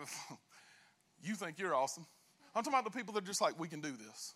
[1.23, 2.07] you think you're awesome.
[2.55, 4.35] I'm talking about the people that are just like, we can do this.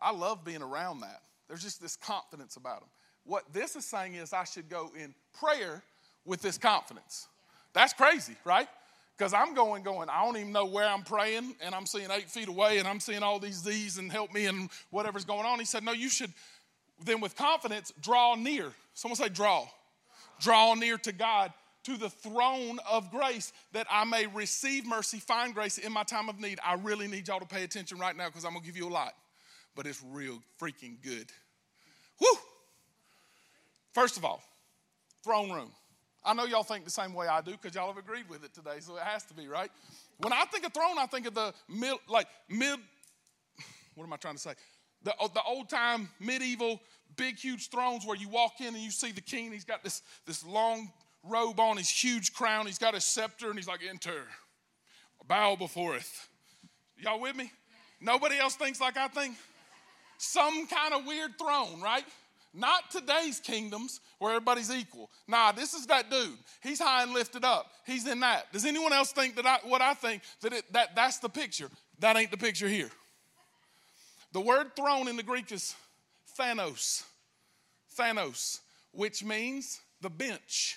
[0.00, 1.22] I love being around that.
[1.48, 2.88] There's just this confidence about them.
[3.24, 5.82] What this is saying is, I should go in prayer
[6.24, 7.28] with this confidence.
[7.72, 8.68] That's crazy, right?
[9.16, 12.30] Because I'm going, going, I don't even know where I'm praying, and I'm seeing eight
[12.30, 15.58] feet away, and I'm seeing all these these and help me and whatever's going on.
[15.58, 16.32] He said, No, you should
[17.04, 18.72] then with confidence draw near.
[18.94, 19.66] Someone say, draw.
[20.40, 21.52] Draw near to God,
[21.84, 26.28] to the throne of grace, that I may receive mercy, find grace in my time
[26.28, 26.58] of need.
[26.64, 28.88] I really need y'all to pay attention right now because I'm going to give you
[28.88, 29.14] a lot,
[29.76, 31.30] but it's real freaking good.
[32.20, 32.28] Woo!
[33.92, 34.42] First of all,
[35.22, 35.70] throne room.
[36.24, 38.52] I know y'all think the same way I do because y'all have agreed with it
[38.52, 39.70] today, so it has to be, right?
[40.18, 42.78] When I think of throne, I think of the mid, like mid,
[43.94, 44.52] what am I trying to say?
[45.02, 46.80] The, the old time medieval
[47.16, 49.52] big, huge thrones where you walk in and you see the king.
[49.52, 50.90] He's got this, this long
[51.24, 52.66] robe on, his huge crown.
[52.66, 54.24] He's got his scepter, and he's like, Enter,
[55.26, 56.04] bow before it.
[56.96, 57.50] Y'all with me?
[58.00, 59.36] Nobody else thinks like I think?
[60.18, 62.04] Some kind of weird throne, right?
[62.52, 65.08] Not today's kingdoms where everybody's equal.
[65.28, 66.36] Nah, this is that dude.
[66.62, 67.70] He's high and lifted up.
[67.86, 68.52] He's in that.
[68.52, 71.68] Does anyone else think that I, what I think that, it, that that's the picture?
[72.00, 72.90] That ain't the picture here.
[74.32, 75.74] The word throne in the Greek is
[76.38, 77.04] Thronos.
[77.96, 78.60] Thronos,
[78.92, 80.76] which means the bench.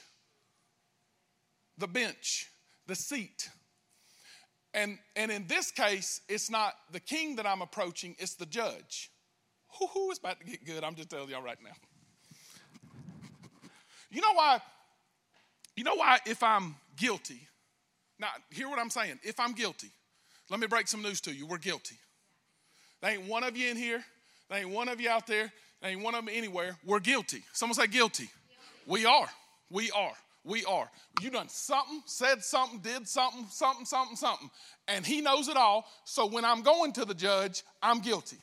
[1.78, 2.48] The bench,
[2.88, 3.50] the seat.
[4.74, 9.12] And, and in this case, it's not the king that I'm approaching, it's the judge.
[9.80, 10.84] Whoo, it's about to get good.
[10.84, 11.72] I'm just telling y'all right now.
[14.12, 14.60] You know why?
[15.76, 17.48] You know why if I'm guilty,
[18.20, 19.20] now hear what I'm saying.
[19.24, 19.90] If I'm guilty,
[20.52, 21.48] let me break some news to you.
[21.48, 21.98] We're guilty.
[23.02, 24.04] There ain't one of you in here,
[24.50, 25.52] there ain't one of you out there,
[25.82, 26.78] there ain't one of them anywhere.
[26.86, 27.44] We're guilty.
[27.54, 28.24] Someone say guilty.
[28.24, 28.32] guilty.
[28.88, 29.30] We are.
[29.70, 30.14] We are.
[30.46, 30.90] We are.
[31.22, 34.50] You done something, said something, did something, something, something, something.
[34.88, 35.86] And he knows it all.
[36.04, 38.38] So when I'm going to the judge, I'm guilty.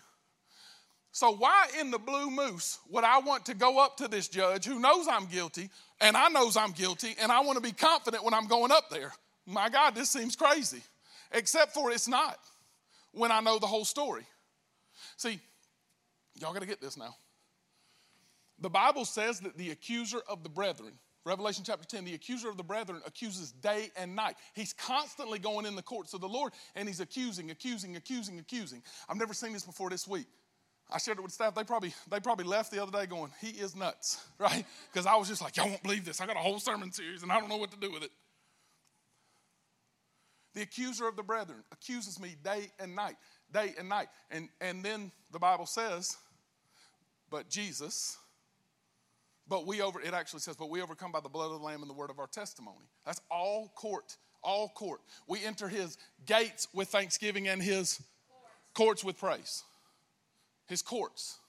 [1.13, 4.65] So why in the blue moose would I want to go up to this judge
[4.65, 5.69] who knows I'm guilty
[6.01, 8.91] and I knows I'm guilty and I want to be confident when I'm going up
[8.91, 9.13] there?
[9.45, 10.83] My God, this seems crazy.
[11.33, 12.39] Except for it's not
[13.13, 14.25] when I know the whole story.
[15.17, 15.41] See,
[16.41, 17.17] y'all got to get this now.
[18.61, 20.93] The Bible says that the accuser of the brethren
[21.25, 24.37] Revelation chapter 10, the accuser of the brethren accuses day and night.
[24.55, 28.83] He's constantly going in the courts of the Lord and he's accusing, accusing, accusing, accusing.
[29.09, 30.27] I've never seen this before this week.
[30.91, 31.55] I shared it with staff.
[31.55, 34.65] They probably they probably left the other day going, "He is nuts," right?
[34.93, 36.21] Because I was just like, "Y'all won't believe this.
[36.21, 38.11] I got a whole sermon series and I don't know what to do with it."
[40.55, 43.15] The accuser of the brethren accuses me day and night,
[43.53, 46.17] day and night, and and then the Bible says,
[47.31, 48.19] "But Jesus."
[49.49, 51.81] But we over, it actually says, but we overcome by the blood of the Lamb
[51.81, 52.87] and the word of our testimony.
[53.05, 55.01] That's all court, all court.
[55.27, 58.01] We enter his gates with thanksgiving and his
[58.75, 59.65] courts, courts with praise.
[60.69, 61.41] His courts,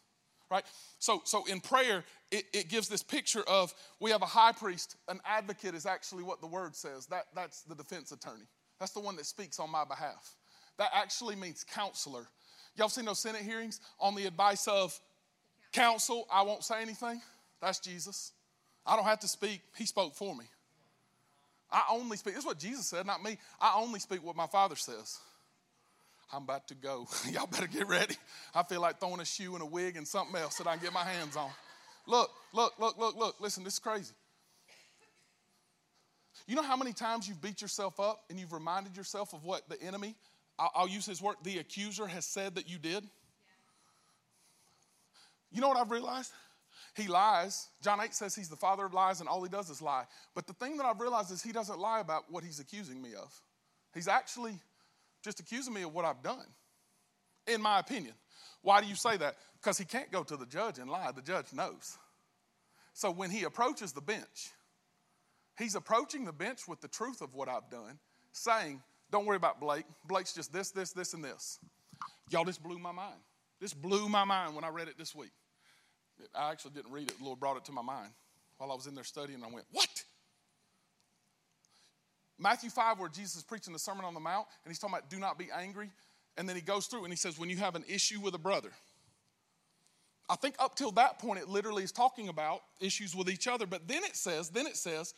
[0.49, 0.63] right?
[0.97, 4.95] So, so in prayer, it, it gives this picture of we have a high priest,
[5.07, 7.05] an advocate is actually what the word says.
[7.05, 8.47] That, that's the defense attorney.
[8.79, 10.37] That's the one that speaks on my behalf.
[10.79, 12.27] That actually means counselor.
[12.77, 14.99] Y'all seen those Senate hearings on the advice of
[15.71, 16.27] counsel?
[16.31, 17.21] I won't say anything.
[17.61, 18.31] That's Jesus.
[18.85, 20.45] I don't have to speak, He spoke for me.
[21.71, 23.37] I only speak, this is what Jesus said, not me.
[23.59, 25.19] I only speak what my Father says.
[26.33, 27.07] I'm about to go.
[27.31, 28.15] Y'all better get ready.
[28.55, 30.83] I feel like throwing a shoe and a wig and something else that I can
[30.83, 31.49] get my hands on.
[32.07, 33.35] Look, look, look, look, look.
[33.39, 34.13] Listen, this is crazy.
[36.47, 39.67] You know how many times you've beat yourself up and you've reminded yourself of what
[39.69, 40.15] the enemy,
[40.57, 43.05] I'll, I'll use his word, the accuser has said that you did?
[45.51, 46.31] You know what I've realized?
[46.95, 47.67] He lies.
[47.81, 50.05] John 8 says he's the father of lies and all he does is lie.
[50.35, 53.13] But the thing that I've realized is he doesn't lie about what he's accusing me
[53.13, 53.33] of.
[53.93, 54.59] He's actually
[55.23, 56.45] just accusing me of what I've done,
[57.47, 58.13] in my opinion.
[58.61, 59.35] Why do you say that?
[59.59, 61.11] Because he can't go to the judge and lie.
[61.11, 61.97] The judge knows.
[62.93, 64.51] So when he approaches the bench,
[65.57, 67.99] he's approaching the bench with the truth of what I've done,
[68.31, 69.85] saying, Don't worry about Blake.
[70.05, 71.59] Blake's just this, this, this, and this.
[72.29, 73.19] Y'all, this blew my mind.
[73.59, 75.31] This blew my mind when I read it this week.
[76.35, 77.17] I actually didn't read it.
[77.17, 78.09] The Lord brought it to my mind
[78.57, 79.43] while I was in there studying.
[79.43, 80.03] I went, What?
[82.37, 85.09] Matthew 5, where Jesus is preaching the Sermon on the Mount, and he's talking about
[85.09, 85.91] do not be angry.
[86.37, 88.39] And then he goes through and he says, When you have an issue with a
[88.39, 88.71] brother,
[90.31, 93.67] I think up till that point, it literally is talking about issues with each other.
[93.67, 95.13] But then it says, then it says,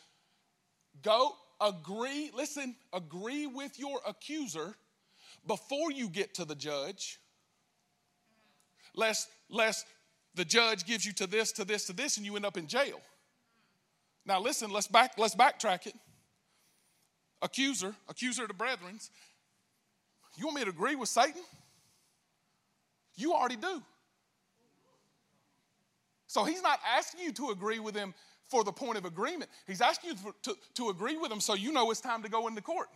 [1.02, 4.74] go agree, listen, agree with your accuser
[5.46, 7.20] before you get to the judge,
[8.96, 9.86] lest, lest
[10.34, 12.66] the judge gives you to this, to this, to this, and you end up in
[12.66, 13.00] jail.
[14.26, 15.94] Now listen, let's back, let's backtrack it.
[17.42, 18.98] Accuser, accuser of the brethren.
[20.36, 21.42] You want me to agree with Satan?
[23.16, 23.82] You already do.
[26.26, 28.14] So he's not asking you to agree with him
[28.48, 29.50] for the point of agreement.
[29.66, 32.48] He's asking you to, to agree with him so you know it's time to go
[32.48, 32.88] into court.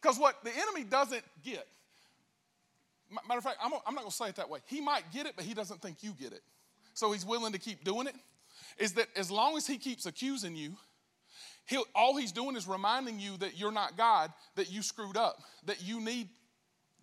[0.00, 1.66] Because what the enemy doesn't get,
[3.10, 4.60] Matter of fact, I'm, I'm not going to say it that way.
[4.66, 6.42] He might get it, but he doesn't think you get it.
[6.94, 8.14] So he's willing to keep doing it.
[8.78, 10.72] Is that as long as he keeps accusing you,
[11.66, 15.40] he'll, all he's doing is reminding you that you're not God, that you screwed up,
[15.64, 16.28] that you need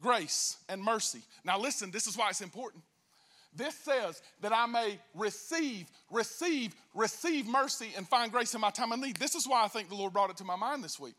[0.02, 1.22] grace and mercy.
[1.44, 2.84] Now, listen, this is why it's important.
[3.56, 8.92] This says that I may receive, receive, receive mercy and find grace in my time
[8.92, 9.16] of need.
[9.16, 11.16] This is why I think the Lord brought it to my mind this week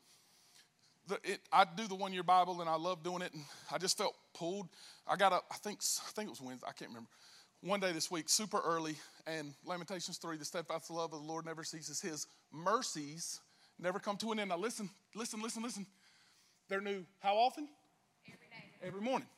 [1.09, 3.33] the, it, I do the one year Bible and I love doing it.
[3.33, 3.43] And
[3.73, 4.69] I just felt pulled.
[5.07, 7.09] I got up, I think, I think it was Wednesday, I can't remember.
[7.63, 11.47] One day this week, super early, and Lamentations 3 the steadfast love of the Lord
[11.47, 12.01] never ceases.
[12.01, 13.41] His mercies
[13.79, 14.51] never come to an end.
[14.51, 15.87] Now, listen, listen, listen, listen.
[16.69, 17.69] They're new how often?
[18.27, 18.87] Every day.
[18.87, 19.29] Every morning.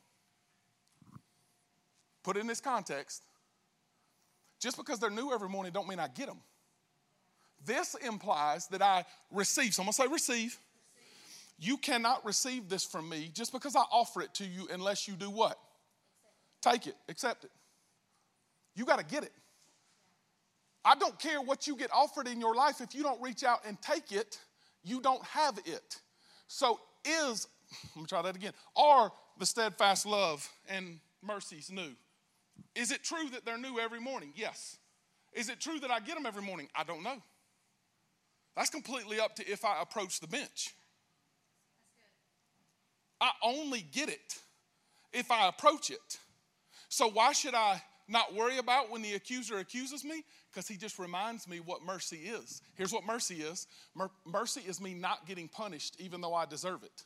[2.22, 3.22] Put it in this context.
[4.61, 6.40] Just because they're new every morning don't mean I get them.
[7.64, 9.74] This implies that I receive.
[9.74, 10.59] Someone say receive.
[11.59, 15.14] You cannot receive this from me just because I offer it to you unless you
[15.14, 15.59] do what?
[16.62, 17.51] Take it, accept it.
[18.75, 19.33] You got to get it.
[20.85, 22.81] I don't care what you get offered in your life.
[22.81, 24.38] If you don't reach out and take it,
[24.85, 26.01] you don't have it.
[26.47, 27.49] So, is,
[27.97, 31.90] let me try that again, are the steadfast love and mercies new?
[32.75, 34.33] Is it true that they're new every morning?
[34.37, 34.79] Yes.
[35.33, 36.68] Is it true that I get them every morning?
[36.75, 37.21] I don't know.
[38.57, 40.75] That's completely up to if I approach the bench.
[43.20, 44.38] I only get it
[45.12, 46.18] if I approach it.
[46.88, 50.24] So, why should I not worry about when the accuser accuses me?
[50.50, 52.62] Because he just reminds me what mercy is.
[52.74, 56.83] Here's what mercy is Mer- mercy is me not getting punished even though I deserve
[56.83, 57.04] it.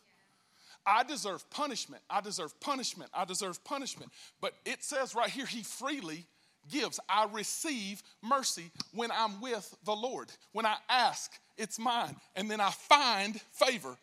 [0.87, 2.03] I deserve punishment.
[2.11, 3.11] I deserve punishment.
[3.15, 4.11] I deserve punishment.
[4.41, 6.27] But it says right here, he freely
[6.71, 6.99] gives.
[7.09, 10.31] I receive mercy when I'm with the Lord.
[10.53, 12.17] When I ask, it's mine.
[12.35, 13.97] And then I find favor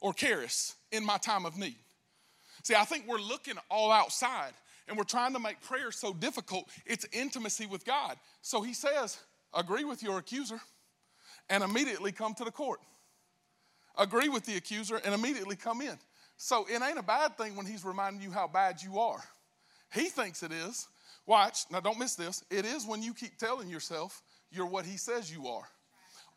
[0.00, 1.76] or charis in my time of need.
[2.62, 4.52] See, I think we're looking all outside
[4.88, 6.68] and we're trying to make prayer so difficult.
[6.86, 8.16] It's intimacy with God.
[8.42, 9.18] So he says,
[9.52, 10.60] agree with your accuser
[11.50, 12.80] and immediately come to the court.
[13.98, 15.98] Agree with the accuser and immediately come in.
[16.36, 19.22] So it ain't a bad thing when he's reminding you how bad you are.
[19.92, 20.88] He thinks it is.
[21.26, 22.42] Watch, now don't miss this.
[22.50, 25.68] It is when you keep telling yourself you're what he says you are.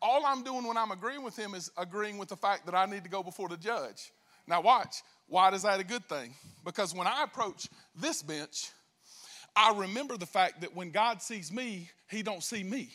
[0.02, 2.86] All I'm doing when I'm agreeing with him is agreeing with the fact that I
[2.86, 4.12] need to go before the judge.
[4.46, 4.96] Now, watch.
[5.28, 6.34] Why is that a good thing?
[6.64, 8.70] Because when I approach this bench,
[9.56, 12.90] I remember the fact that when God sees me, he don't see me.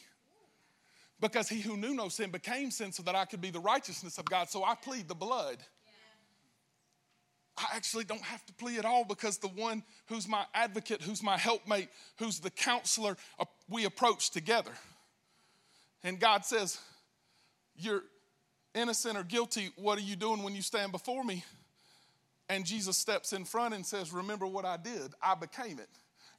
[1.19, 4.17] Because he who knew no sin became sin so that I could be the righteousness
[4.17, 4.49] of God.
[4.49, 5.57] So I plead the blood.
[7.57, 11.21] I actually don't have to plead at all because the one who's my advocate, who's
[11.21, 14.71] my helpmate, who's the counselor, uh, we approach together.
[16.03, 16.79] And God says,
[17.75, 18.03] You're
[18.75, 19.71] innocent or guilty.
[19.75, 21.43] What are you doing when you stand before me?
[22.49, 25.13] And Jesus steps in front and says, Remember what I did.
[25.21, 25.89] I became it.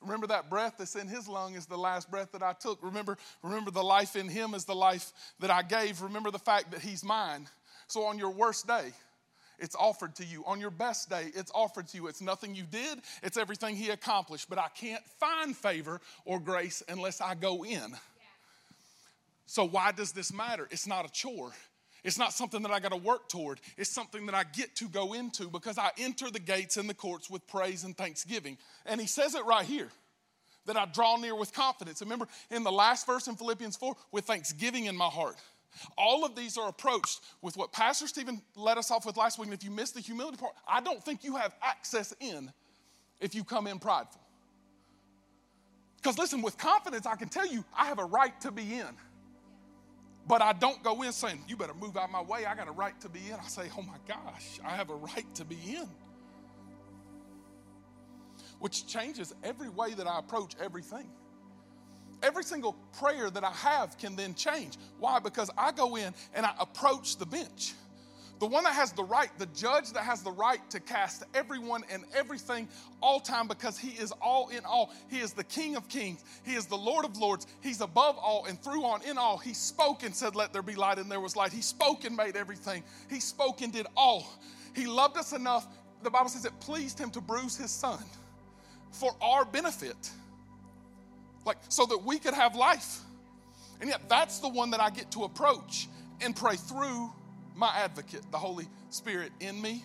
[0.02, 2.82] Remember that breath that's in his lung is the last breath that I took.
[2.82, 6.02] Remember, remember the life in him is the life that I gave.
[6.02, 7.48] Remember the fact that he's mine.
[7.86, 8.92] So on your worst day,
[9.58, 10.42] it's offered to you.
[10.44, 12.08] On your best day, it's offered to you.
[12.08, 14.50] It's nothing you did, it's everything he accomplished.
[14.50, 17.94] But I can't find favor or grace unless I go in.
[19.46, 20.66] So, why does this matter?
[20.70, 21.52] It's not a chore.
[22.04, 23.60] It's not something that I got to work toward.
[23.76, 26.94] It's something that I get to go into because I enter the gates and the
[26.94, 28.58] courts with praise and thanksgiving.
[28.86, 29.88] And he says it right here
[30.66, 32.00] that I draw near with confidence.
[32.00, 35.36] Remember in the last verse in Philippians 4, with thanksgiving in my heart.
[35.96, 39.46] All of these are approached with what Pastor Stephen led us off with last week.
[39.46, 42.52] And if you missed the humility part, I don't think you have access in
[43.20, 44.20] if you come in prideful.
[45.96, 48.88] Because listen, with confidence, I can tell you I have a right to be in.
[50.26, 52.46] But I don't go in saying, You better move out my way.
[52.46, 53.34] I got a right to be in.
[53.34, 55.88] I say, Oh my gosh, I have a right to be in.
[58.60, 61.08] Which changes every way that I approach everything.
[62.22, 64.76] Every single prayer that I have can then change.
[65.00, 65.18] Why?
[65.18, 67.74] Because I go in and I approach the bench.
[68.42, 71.84] The one that has the right, the judge that has the right to cast everyone
[71.88, 72.66] and everything
[73.00, 74.92] all time because he is all in all.
[75.08, 76.24] He is the King of kings.
[76.44, 77.46] He is the Lord of lords.
[77.60, 79.38] He's above all and through on in all.
[79.38, 81.52] He spoke and said, Let there be light, and there was light.
[81.52, 82.82] He spoke and made everything.
[83.08, 84.26] He spoke and did all.
[84.74, 85.68] He loved us enough,
[86.02, 88.02] the Bible says it pleased him to bruise his son
[88.90, 90.10] for our benefit,
[91.46, 93.02] like so that we could have life.
[93.80, 95.86] And yet, that's the one that I get to approach
[96.20, 97.12] and pray through
[97.54, 99.84] my advocate, the Holy Spirit in me,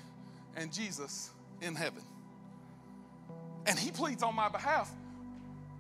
[0.56, 2.04] and Jesus in heaven.
[3.66, 4.90] And he pleads on my behalf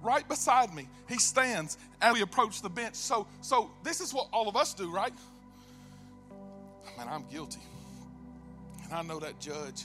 [0.02, 0.88] right beside me.
[1.08, 2.96] He stands as we approach the bench.
[2.96, 5.14] So, so this is what all of us do, right?
[6.98, 7.62] Man, I'm guilty.
[8.84, 9.84] And I know that judge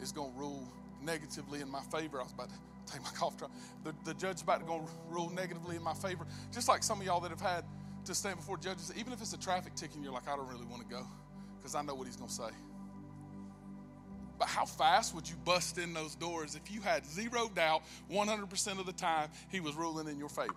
[0.00, 0.66] is going to rule
[1.02, 2.20] negatively in my favor.
[2.20, 3.50] I was about to take my cough drop.
[3.84, 6.26] The, the judge is about to go rule negatively in my favor.
[6.52, 7.64] Just like some of y'all that have had
[8.04, 10.48] to stand before judges, even if it's a traffic ticket and you're like, I don't
[10.48, 11.06] really want to go
[11.60, 12.50] because I know what he's going to say.
[14.38, 18.78] But how fast would you bust in those doors if you had zero doubt 100%
[18.78, 20.54] of the time he was ruling in your favor?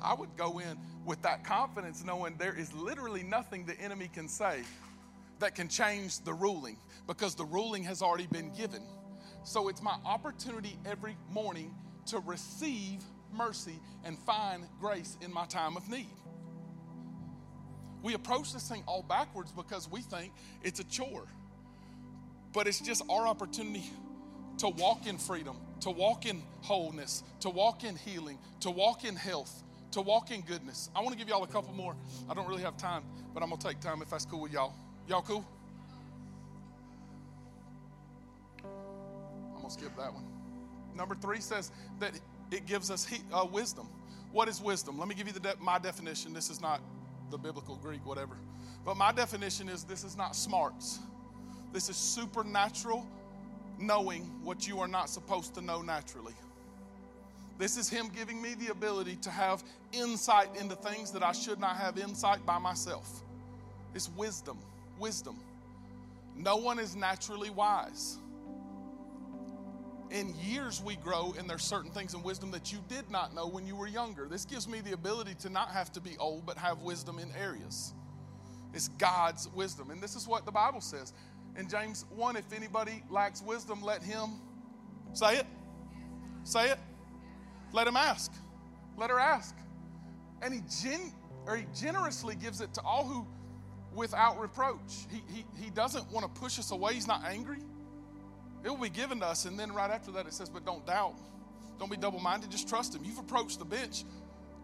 [0.00, 4.28] I would go in with that confidence knowing there is literally nothing the enemy can
[4.28, 4.62] say
[5.40, 6.76] that can change the ruling
[7.06, 8.82] because the ruling has already been given.
[9.42, 11.74] So it's my opportunity every morning
[12.06, 13.02] to receive
[13.32, 16.06] mercy and find grace in my time of need.
[18.06, 20.32] We approach this thing all backwards because we think
[20.62, 21.26] it's a chore.
[22.52, 23.82] But it's just our opportunity
[24.58, 29.16] to walk in freedom, to walk in wholeness, to walk in healing, to walk in
[29.16, 30.88] health, to walk in goodness.
[30.94, 31.96] I want to give y'all a couple more.
[32.30, 33.02] I don't really have time,
[33.34, 34.72] but I'm going to take time if that's cool with y'all.
[35.08, 35.44] Y'all cool?
[38.62, 40.22] I'm going to skip that one.
[40.94, 42.12] Number three says that
[42.52, 43.88] it gives us he, uh, wisdom.
[44.30, 44.96] What is wisdom?
[44.96, 46.32] Let me give you de- my definition.
[46.32, 46.80] This is not
[47.30, 48.36] the biblical Greek, whatever.
[48.84, 51.00] But my definition is this is not smarts.
[51.72, 53.06] This is supernatural
[53.78, 56.34] knowing what you are not supposed to know naturally.
[57.58, 61.58] This is Him giving me the ability to have insight into things that I should
[61.58, 63.22] not have insight by myself.
[63.94, 64.58] It's wisdom.
[64.98, 65.36] Wisdom.
[66.36, 68.18] No one is naturally wise.
[70.10, 73.48] In years, we grow, and there's certain things in wisdom that you did not know
[73.48, 74.28] when you were younger.
[74.28, 77.28] This gives me the ability to not have to be old, but have wisdom in
[77.34, 77.92] areas.
[78.72, 79.90] It's God's wisdom.
[79.90, 81.12] And this is what the Bible says
[81.56, 84.40] in James 1 if anybody lacks wisdom, let him
[85.12, 85.46] say it.
[86.44, 86.78] Say it.
[87.72, 88.32] Let him ask.
[88.96, 89.54] Let her ask.
[90.42, 91.12] And he, gen,
[91.46, 93.26] or he generously gives it to all who,
[93.94, 95.06] without reproach.
[95.10, 96.94] He, he, he doesn't want to push us away.
[96.94, 97.58] He's not angry.
[98.64, 99.44] It will be given to us.
[99.44, 101.14] And then right after that, it says, but don't doubt.
[101.78, 102.50] Don't be double minded.
[102.50, 103.04] Just trust him.
[103.04, 104.04] You've approached the bench.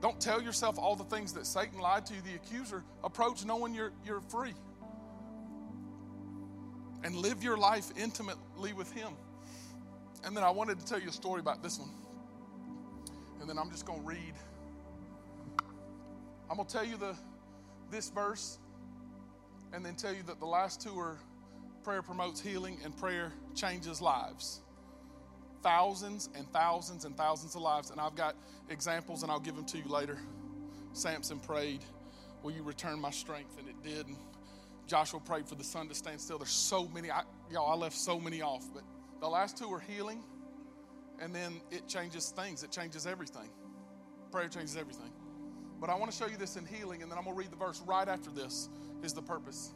[0.01, 2.83] Don't tell yourself all the things that Satan lied to you, the accuser.
[3.05, 4.55] Approach knowing you're, you're free.
[7.05, 9.13] And live your life intimately with him.
[10.25, 11.91] And then I wanted to tell you a story about this one.
[13.41, 14.35] And then I'm just going to read.
[16.51, 17.17] I'm going to tell you the
[17.93, 18.59] this verse
[19.73, 21.19] and then tell you that the last two are
[21.83, 24.61] prayer promotes healing and prayer changes lives.
[25.63, 27.91] Thousands and thousands and thousands of lives.
[27.91, 28.35] And I've got
[28.69, 30.19] examples and I'll give them to you later.
[30.93, 31.81] Samson prayed,
[32.43, 33.57] Will you return my strength?
[33.59, 34.09] And it did.
[34.09, 34.17] And
[34.89, 36.39] Joshua prayed for the sun to stand still.
[36.39, 37.11] There's so many.
[37.11, 38.65] I, y'all, I left so many off.
[38.75, 38.83] But
[39.21, 40.25] the last two are healing
[41.23, 43.49] and then it changes things, it changes everything.
[44.33, 45.13] Prayer changes everything.
[45.81, 47.51] But I want to show you this in healing, and then I'm going to read
[47.51, 48.69] the verse right after this,
[49.03, 49.73] is the purpose.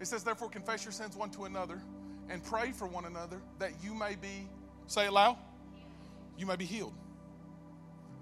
[0.00, 1.80] It says, Therefore, confess your sins one to another
[2.28, 4.48] and pray for one another that you may be,
[4.86, 5.36] say it loud,
[6.38, 6.94] you may be healed.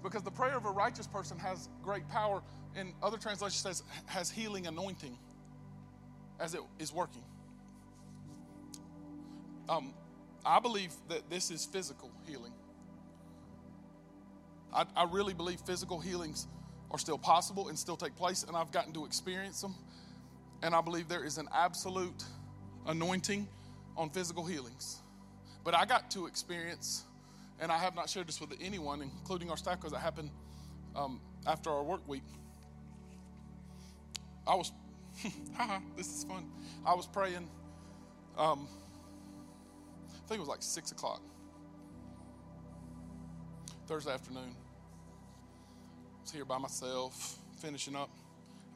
[0.03, 2.41] Because the prayer of a righteous person has great power,
[2.75, 5.17] and other translations says has healing anointing
[6.39, 7.23] as it is working.
[9.67, 9.93] Um,
[10.45, 12.53] I believe that this is physical healing.
[14.73, 16.47] I, I, really believe physical healings
[16.91, 19.75] are still possible and still take place, and I've gotten to experience them.
[20.61, 22.23] And I believe there is an absolute
[22.87, 23.47] anointing
[23.95, 24.97] on physical healings.
[25.63, 27.03] But I got to experience,
[27.59, 30.31] and I have not shared this with anyone, including our staff, because it happened
[30.95, 32.23] um, after our work week.
[34.47, 34.71] I was,
[35.55, 36.45] haha, this is fun.
[36.85, 37.47] I was praying.
[38.37, 38.67] Um,
[40.07, 41.21] I think it was like six o'clock
[43.87, 44.55] Thursday afternoon.
[46.17, 48.09] I was here by myself, finishing up.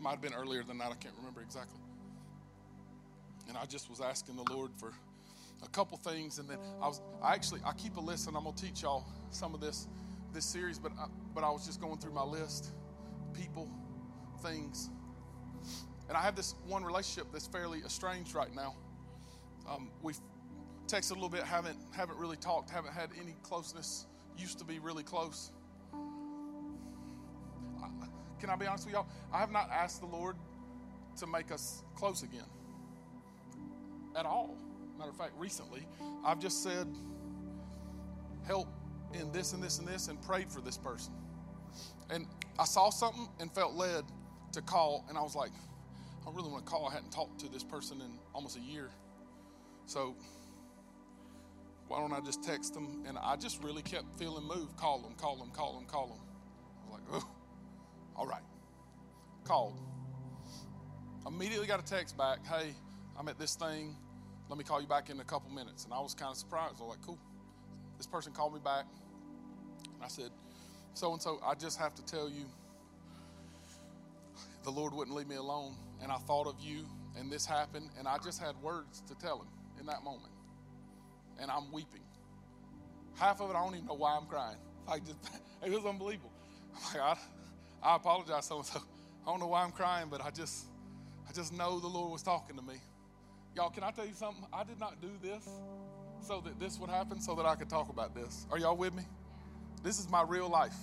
[0.03, 1.79] Might have been earlier than that, I can't remember exactly.
[3.47, 4.91] And I just was asking the Lord for
[5.63, 8.43] a couple things, and then I was I actually I keep a list, and I'm
[8.43, 9.87] gonna teach y'all some of this
[10.33, 12.71] this series, but I, but I was just going through my list,
[13.33, 13.69] people,
[14.41, 14.89] things,
[16.09, 18.75] and I have this one relationship that's fairly estranged right now.
[19.69, 20.19] Um, we've
[20.87, 24.05] texted a little bit, haven't haven't really talked, haven't had any closeness.
[24.37, 25.51] Used to be really close.
[28.43, 29.07] Can I be honest with y'all?
[29.31, 30.35] I have not asked the Lord
[31.15, 32.43] to make us close again
[34.17, 34.57] at all.
[34.97, 35.87] Matter of fact, recently,
[36.25, 36.85] I've just said,
[38.45, 38.67] help
[39.13, 41.13] in this and this and this, and prayed for this person.
[42.09, 42.27] And
[42.59, 44.03] I saw something and felt led
[44.51, 45.51] to call, and I was like,
[46.27, 46.85] I really want to call.
[46.85, 48.89] I hadn't talked to this person in almost a year.
[49.85, 50.17] So
[51.87, 53.05] why don't I just text them?
[53.07, 54.75] And I just really kept feeling moved.
[54.75, 56.17] Call them, call them, call them, call them.
[56.19, 57.32] I was like, oh,
[58.15, 58.41] all right.
[59.43, 59.79] Called.
[61.25, 62.73] Immediately got a text back, hey,
[63.17, 63.95] I'm at this thing.
[64.49, 65.85] Let me call you back in a couple minutes.
[65.85, 66.75] And I was kind of surprised.
[66.79, 67.19] I was like, cool.
[67.97, 68.85] This person called me back.
[69.95, 70.31] And I said,
[70.93, 72.45] so and so, I just have to tell you,
[74.63, 75.75] the Lord wouldn't leave me alone.
[76.01, 76.85] And I thought of you,
[77.17, 77.89] and this happened.
[77.97, 79.47] And I just had words to tell him
[79.79, 80.31] in that moment.
[81.39, 82.01] And I'm weeping.
[83.15, 84.57] Half of it, I don't even know why I'm crying.
[84.85, 85.17] Like, just,
[85.65, 86.33] it was unbelievable.
[86.75, 87.17] I'm like, I,
[87.83, 88.79] I apologize, so and so.
[89.25, 90.65] I don't know why I'm crying, but I just,
[91.27, 92.75] I just know the Lord was talking to me.
[93.55, 94.45] Y'all, can I tell you something?
[94.51, 95.47] I did not do this
[96.21, 98.47] so that this would happen, so that I could talk about this.
[98.51, 99.03] Are y'all with me?
[99.83, 100.75] This is my real life.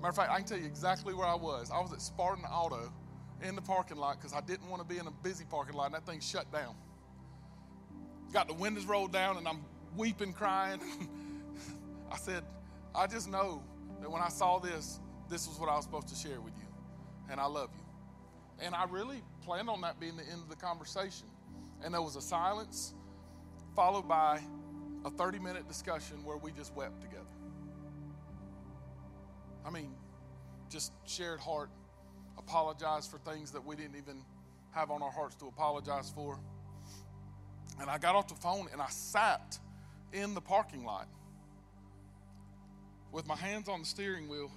[0.00, 1.70] Matter of fact, I can tell you exactly where I was.
[1.70, 2.92] I was at Spartan Auto
[3.42, 5.86] in the parking lot because I didn't want to be in a busy parking lot,
[5.86, 6.74] and that thing shut down.
[8.32, 9.64] Got the windows rolled down, and I'm
[9.96, 10.80] weeping, crying.
[12.12, 12.42] I said,
[12.94, 13.62] I just know
[14.00, 16.66] that when I saw this, this was what I was supposed to share with you.
[17.30, 17.84] And I love you.
[18.64, 21.26] And I really planned on that being the end of the conversation.
[21.82, 22.94] And there was a silence,
[23.74, 24.40] followed by
[25.04, 27.24] a 30 minute discussion where we just wept together.
[29.66, 29.94] I mean,
[30.70, 31.70] just shared heart,
[32.38, 34.22] apologized for things that we didn't even
[34.72, 36.38] have on our hearts to apologize for.
[37.80, 39.58] And I got off the phone and I sat
[40.12, 41.08] in the parking lot
[43.12, 44.50] with my hands on the steering wheel,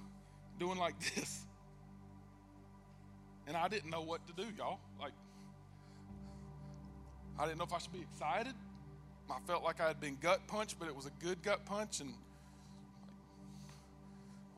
[0.58, 1.44] doing like this.
[3.46, 4.78] And I didn't know what to do, y'all.
[5.00, 5.12] Like,
[7.38, 8.54] I didn't know if I should be excited.
[9.30, 12.00] I felt like I had been gut punched, but it was a good gut punch.
[12.00, 12.12] And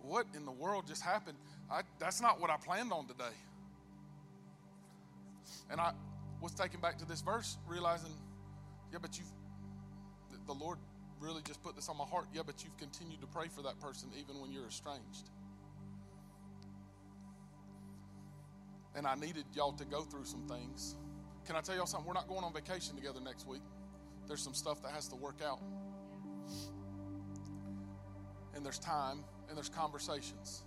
[0.02, 1.38] what in the world just happened?
[1.70, 3.36] I, that's not what I planned on today.
[5.70, 5.92] And I
[6.40, 8.12] was taken back to this verse, realizing,
[8.92, 9.26] yeah, but you've,
[10.46, 10.78] the Lord
[11.20, 12.26] really just put this on my heart.
[12.32, 15.30] Yeah, but you've continued to pray for that person even when you're estranged.
[18.94, 20.96] And I needed y'all to go through some things.
[21.46, 22.06] Can I tell y'all something?
[22.06, 23.62] We're not going on vacation together next week.
[24.26, 25.60] There's some stuff that has to work out.
[28.54, 30.62] And there's time and there's conversations.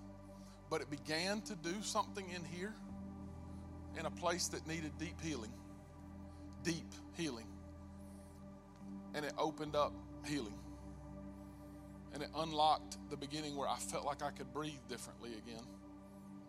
[0.69, 2.73] But it began to do something in here
[3.99, 5.51] in a place that needed deep healing.
[6.63, 7.47] Deep healing.
[9.13, 9.93] And it opened up
[10.25, 10.57] healing.
[12.13, 15.63] And it unlocked the beginning where I felt like I could breathe differently again.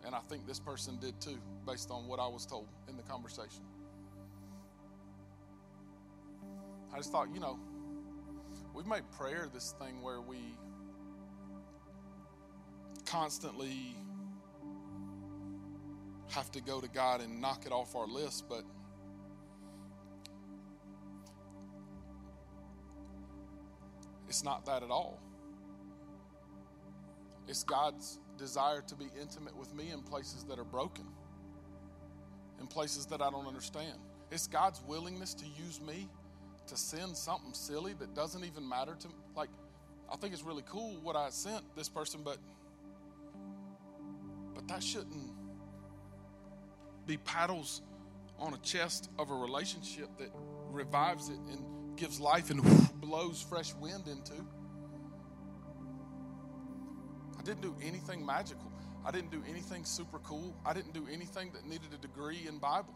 [0.05, 3.03] And I think this person did too, based on what I was told in the
[3.03, 3.63] conversation.
[6.93, 7.59] I just thought, you know,
[8.73, 10.37] we've made prayer this thing where we
[13.05, 13.95] constantly
[16.29, 18.63] have to go to God and knock it off our list, but
[24.27, 25.19] it's not that at all.
[27.47, 31.05] It's God's desire to be intimate with me in places that are broken,
[32.59, 33.97] in places that I don't understand.
[34.31, 36.09] It's God's willingness to use me
[36.67, 39.13] to send something silly that doesn't even matter to me.
[39.35, 39.49] Like,
[40.11, 42.37] I think it's really cool what I sent this person, but
[44.53, 45.33] but that shouldn't
[47.05, 47.81] be paddles
[48.39, 50.29] on a chest of a relationship that
[50.71, 51.63] revives it and
[51.97, 52.61] gives life and
[53.01, 54.33] blows fresh wind into.
[57.45, 58.71] Didn't do anything magical.
[59.05, 60.53] I didn't do anything super cool.
[60.65, 62.95] I didn't do anything that needed a degree in Bible.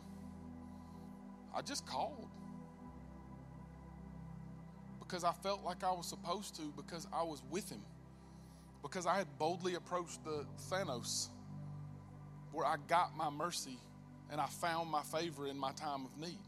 [1.55, 2.27] I just called
[4.99, 7.81] because I felt like I was supposed to because I was with him.
[8.81, 11.29] Because I had boldly approached the Thronos
[12.51, 13.77] where I got my mercy
[14.31, 16.39] and I found my favor in my time of need,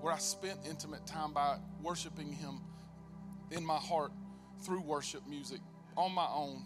[0.00, 2.60] where I spent intimate time by worshiping Him
[3.50, 4.12] in my heart
[4.62, 5.60] through worship music
[5.96, 6.64] on my own,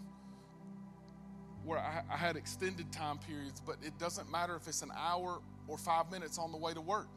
[1.65, 5.39] where I, I had extended time periods, but it doesn't matter if it's an hour
[5.67, 7.07] or five minutes on the way to work.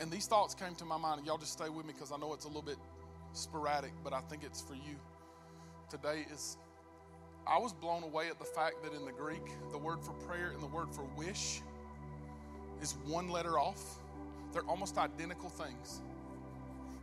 [0.00, 2.32] And these thoughts came to my mind, y'all just stay with me because I know
[2.32, 2.78] it's a little bit
[3.32, 4.96] sporadic, but I think it's for you
[5.90, 6.56] today is
[7.46, 10.50] I was blown away at the fact that in the Greek, the word for prayer
[10.50, 11.60] and the word for wish
[12.80, 13.98] is one letter off.
[14.52, 16.02] They're almost identical things.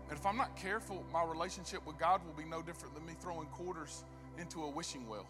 [0.09, 3.13] And if I'm not careful, my relationship with God will be no different than me
[3.21, 4.03] throwing quarters
[4.37, 5.27] into a wishing well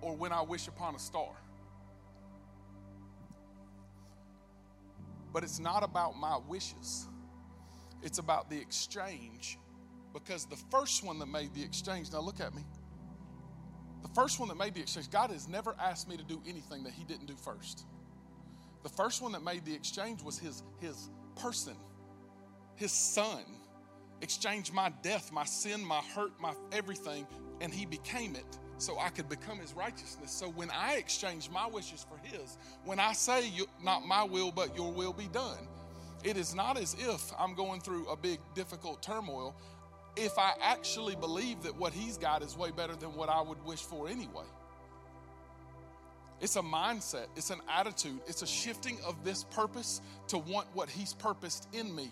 [0.00, 1.30] or when I wish upon a star.
[5.32, 7.08] But it's not about my wishes,
[8.02, 9.58] it's about the exchange
[10.12, 12.62] because the first one that made the exchange, now look at me.
[14.02, 16.84] The first one that made the exchange, God has never asked me to do anything
[16.84, 17.86] that He didn't do first.
[18.84, 21.74] The first one that made the exchange was His, his person,
[22.76, 23.42] His Son,
[24.20, 27.26] exchanged my death, my sin, my hurt, my everything,
[27.60, 30.30] and He became it so I could become His righteousness.
[30.30, 33.50] So when I exchange my wishes for His, when I say,
[33.82, 35.68] not my will, but your will be done,
[36.24, 39.54] it is not as if I'm going through a big, difficult turmoil
[40.16, 43.62] if I actually believe that what he's got is way better than what I would
[43.64, 44.44] wish for anyway.
[46.40, 50.88] It's a mindset, it's an attitude, it's a shifting of this purpose to want what
[50.88, 52.10] he's purposed in me.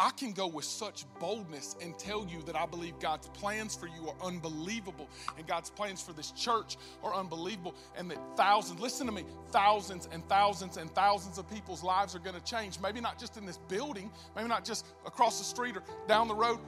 [0.00, 3.86] I can go with such boldness and tell you that I believe God's plans for
[3.86, 9.04] you are unbelievable and God's plans for this church are unbelievable and that thousands, listen
[9.08, 12.80] to me, thousands and thousands and thousands of people's lives are going to change.
[12.80, 16.34] Maybe not just in this building, maybe not just across the street or down the
[16.34, 16.60] road,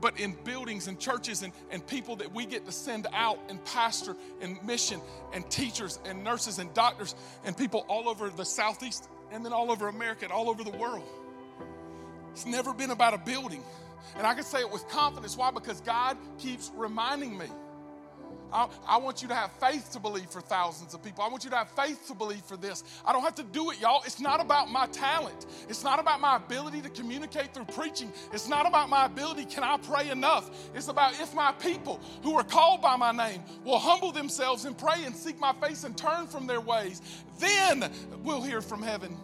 [0.00, 3.64] but in buildings and churches and, and people that we get to send out and
[3.64, 5.00] pastor and mission
[5.32, 9.72] and teachers and nurses and doctors and people all over the Southeast and then all
[9.72, 11.02] over America and all over the world.
[12.34, 13.62] It's never been about a building.
[14.16, 15.36] And I can say it with confidence.
[15.36, 15.52] Why?
[15.52, 17.46] Because God keeps reminding me.
[18.52, 21.24] I, I, want you to have faith to believe for thousands of people.
[21.24, 22.84] I want you to have faith to believe for this.
[23.04, 24.02] I don't have to do it, y'all.
[24.04, 25.46] It's not about my talent.
[25.68, 28.12] It's not about my ability to communicate through preaching.
[28.32, 30.50] It's not about my ability, can I pray enough?
[30.72, 34.78] It's about if my people who are called by my name will humble themselves and
[34.78, 37.02] pray and seek my face and turn from their ways,
[37.40, 37.90] then
[38.22, 39.16] we'll hear from heaven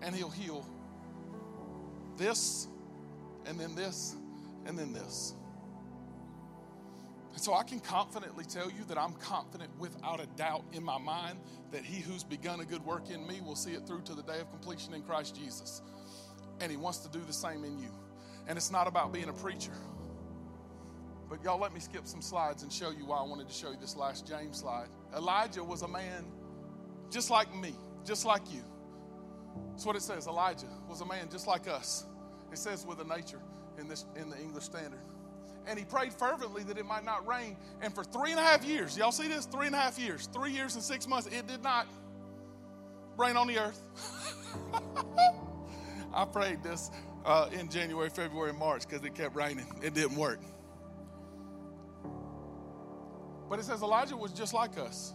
[0.00, 0.66] and he'll heal
[2.16, 2.68] this
[3.46, 4.16] and then this
[4.66, 5.34] and then this.
[7.32, 10.98] And so I can confidently tell you that I'm confident without a doubt in my
[10.98, 11.38] mind
[11.70, 14.22] that he who's begun a good work in me will see it through to the
[14.22, 15.80] day of completion in Christ Jesus.
[16.60, 17.88] And he wants to do the same in you.
[18.46, 19.72] And it's not about being a preacher.
[21.30, 23.70] But y'all, let me skip some slides and show you why I wanted to show
[23.70, 24.88] you this last James slide.
[25.16, 26.26] Elijah was a man
[27.10, 28.62] just like me, just like you.
[29.70, 30.26] That's what it says.
[30.26, 32.06] Elijah was a man just like us.
[32.50, 33.40] It says with a nature
[33.78, 35.00] in this in the English Standard
[35.66, 37.56] and he prayed fervently that it might not rain.
[37.80, 39.46] And for three and a half years, y'all see this?
[39.46, 41.86] Three and a half years, three years and six months, it did not
[43.16, 43.80] rain on the earth.
[46.14, 46.90] I prayed this
[47.24, 49.66] uh, in January, February, March because it kept raining.
[49.82, 50.40] It didn't work.
[53.48, 55.14] But it says Elijah was just like us.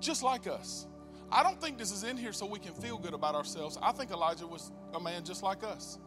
[0.00, 0.86] Just like us.
[1.30, 3.78] I don't think this is in here so we can feel good about ourselves.
[3.82, 5.98] I think Elijah was a man just like us.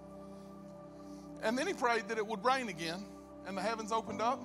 [1.44, 3.06] And then he prayed that it would rain again
[3.48, 4.44] and the heavens opened up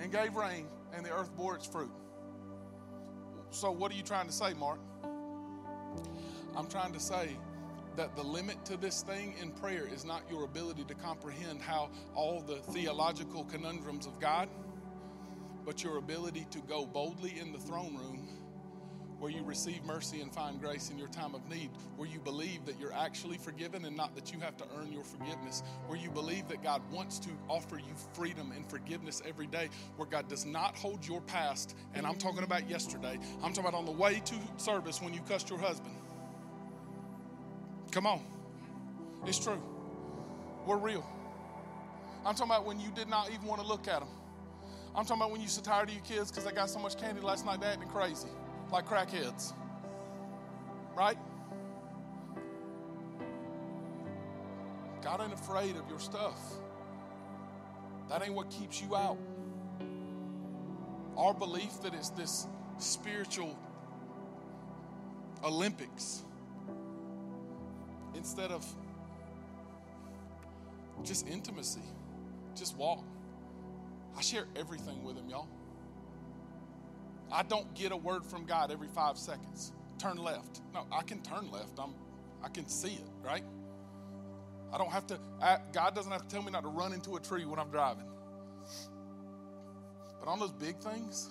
[0.00, 1.90] and gave rain, and the earth bore its fruit.
[3.50, 4.78] So, what are you trying to say, Mark?
[6.56, 7.36] I'm trying to say
[7.96, 11.90] that the limit to this thing in prayer is not your ability to comprehend how
[12.14, 14.48] all the theological conundrums of God,
[15.64, 18.17] but your ability to go boldly in the throne room
[19.18, 22.64] where you receive mercy and find grace in your time of need, where you believe
[22.66, 26.10] that you're actually forgiven and not that you have to earn your forgiveness, where you
[26.10, 30.46] believe that God wants to offer you freedom and forgiveness every day, where God does
[30.46, 31.74] not hold your past.
[31.94, 35.20] And I'm talking about yesterday, I'm talking about on the way to service when you
[35.28, 35.94] cussed your husband.
[37.90, 38.22] Come on,
[39.26, 39.60] it's true.
[40.64, 41.04] We're real.
[42.24, 44.08] I'm talking about when you did not even want to look at them.
[44.94, 46.98] I'm talking about when you so tired of your kids because they got so much
[46.98, 48.28] candy last night, they acting crazy
[48.72, 49.52] like crackheads.
[50.96, 51.18] Right?
[55.02, 56.38] God ain't afraid of your stuff.
[58.08, 59.18] That ain't what keeps you out.
[61.16, 62.46] Our belief that it's this
[62.78, 63.56] spiritual
[65.44, 66.22] Olympics
[68.14, 68.66] instead of
[71.04, 71.82] just intimacy,
[72.56, 73.04] just walk.
[74.16, 75.48] I share everything with him, y'all.
[77.30, 79.72] I don't get a word from God every five seconds.
[79.98, 80.60] Turn left.
[80.72, 81.78] No, I can turn left.
[81.78, 81.94] I'm,
[82.42, 83.44] I can see it, right?
[84.72, 87.16] I don't have to, I, God doesn't have to tell me not to run into
[87.16, 88.04] a tree when I'm driving.
[90.20, 91.30] But on those big things,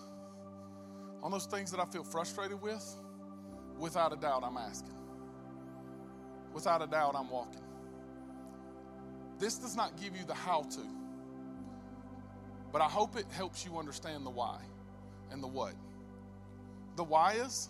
[1.22, 2.84] on those things that I feel frustrated with,
[3.78, 4.94] without a doubt, I'm asking.
[6.54, 7.62] Without a doubt, I'm walking.
[9.40, 10.82] This does not give you the how to,
[12.72, 14.60] but I hope it helps you understand the why
[15.32, 15.74] and the what.
[16.98, 17.70] The why is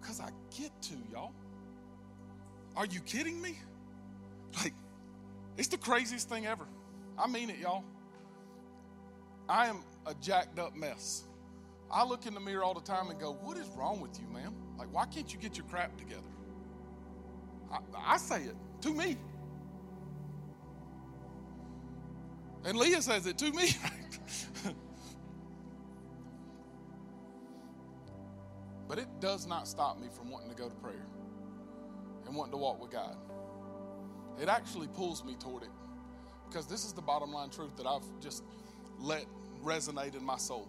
[0.00, 1.32] because I get to, y'all.
[2.76, 3.58] Are you kidding me?
[4.62, 4.74] Like,
[5.56, 6.64] it's the craziest thing ever.
[7.16, 7.84] I mean it, y'all.
[9.48, 11.24] I am a jacked up mess.
[11.90, 14.26] I look in the mirror all the time and go, What is wrong with you,
[14.32, 14.52] man?
[14.78, 16.20] Like, why can't you get your crap together?
[17.72, 17.78] I,
[18.14, 19.16] I say it to me.
[22.64, 23.70] And Leah says it to me.
[28.88, 31.06] But it does not stop me from wanting to go to prayer
[32.26, 33.16] and wanting to walk with God.
[34.40, 35.70] It actually pulls me toward it
[36.48, 38.44] because this is the bottom line truth that I've just
[38.98, 39.26] let
[39.62, 40.68] resonate in my soul.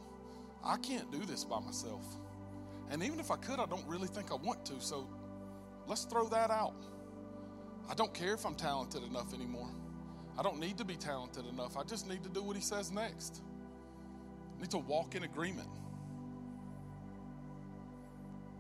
[0.63, 2.03] I can't do this by myself.
[2.91, 4.82] And even if I could, I don't really think I want to.
[4.82, 5.07] So
[5.88, 6.86] let's throw that out.
[7.89, 9.70] I don't care if I'm talented enough anymore.
[10.38, 11.78] I don't need to be talented enough.
[11.78, 13.41] I just need to do what he says next.
[14.57, 15.70] I need to walk in agreement.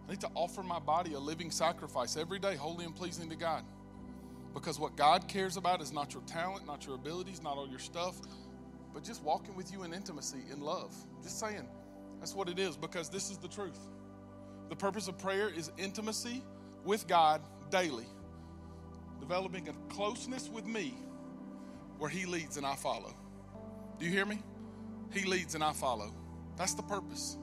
[0.09, 3.35] I need to offer my body a living sacrifice every day, holy and pleasing to
[3.35, 3.63] God.
[4.55, 7.77] Because what God cares about is not your talent, not your abilities, not all your
[7.77, 8.19] stuff,
[8.91, 10.95] but just walking with you in intimacy, in love.
[11.21, 11.69] Just saying,
[12.17, 13.77] that's what it is, because this is the truth.
[14.69, 16.41] The purpose of prayer is intimacy
[16.83, 18.07] with God daily,
[19.19, 20.95] developing a closeness with me
[21.99, 23.13] where He leads and I follow.
[23.99, 24.41] Do you hear me?
[25.13, 26.11] He leads and I follow.
[26.57, 27.37] That's the purpose.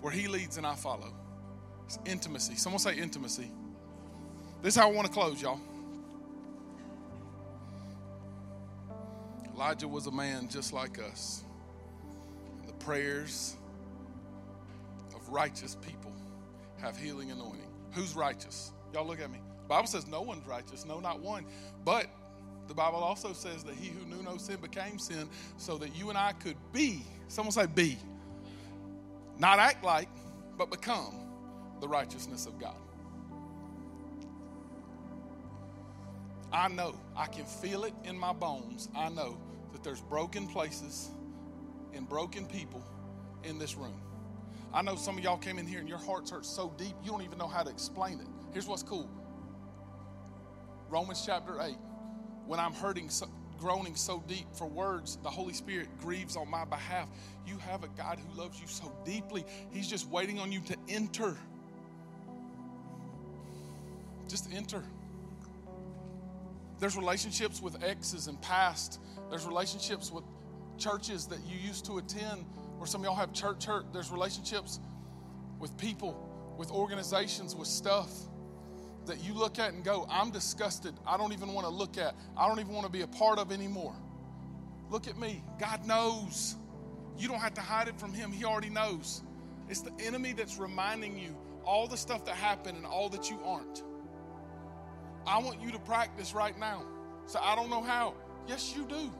[0.00, 1.14] Where He leads and I follow.
[1.86, 2.56] It's intimacy.
[2.56, 3.50] Someone say intimacy.
[4.62, 5.60] This is how I want to close, y'all.
[9.54, 11.44] Elijah was a man just like us.
[12.66, 13.56] The prayers
[15.14, 16.12] of righteous people
[16.80, 17.70] have healing anointing.
[17.92, 18.72] Who's righteous?
[18.92, 19.38] Y'all look at me.
[19.62, 21.46] The Bible says no one's righteous, no, not one.
[21.84, 22.06] But
[22.68, 26.08] the Bible also says that he who knew no sin became sin so that you
[26.10, 27.96] and I could be, someone say be,
[29.38, 30.08] not act like,
[30.58, 31.25] but become
[31.80, 32.76] the righteousness of God.
[36.52, 38.88] I know, I can feel it in my bones.
[38.96, 39.36] I know
[39.72, 41.10] that there's broken places
[41.92, 42.82] and broken people
[43.44, 44.00] in this room.
[44.72, 47.10] I know some of y'all came in here and your hearts hurt so deep you
[47.10, 48.26] don't even know how to explain it.
[48.52, 49.08] Here's what's cool
[50.88, 51.74] Romans chapter 8.
[52.46, 56.64] When I'm hurting, so, groaning so deep for words, the Holy Spirit grieves on my
[56.64, 57.08] behalf.
[57.46, 60.76] You have a God who loves you so deeply, He's just waiting on you to
[60.88, 61.36] enter.
[64.28, 64.82] Just enter.
[66.78, 69.00] There's relationships with exes and past.
[69.30, 70.24] There's relationships with
[70.78, 72.44] churches that you used to attend,
[72.78, 73.92] or some of y'all have church hurt.
[73.92, 74.78] There's relationships
[75.58, 78.10] with people, with organizations, with stuff
[79.06, 80.94] that you look at and go, I'm disgusted.
[81.06, 82.14] I don't even want to look at.
[82.36, 83.94] I don't even want to be a part of anymore.
[84.90, 85.42] Look at me.
[85.58, 86.56] God knows.
[87.18, 89.22] You don't have to hide it from Him, He already knows.
[89.68, 93.40] It's the enemy that's reminding you all the stuff that happened and all that you
[93.44, 93.82] aren't.
[95.26, 96.84] I want you to practice right now.
[97.26, 98.14] So I don't know how.
[98.46, 99.10] Yes, you do.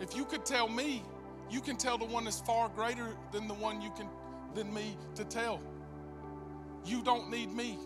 [0.00, 1.02] If you could tell me,
[1.50, 4.08] you can tell the one that's far greater than the one you can
[4.54, 5.60] than me to tell.
[6.84, 7.78] You don't need me.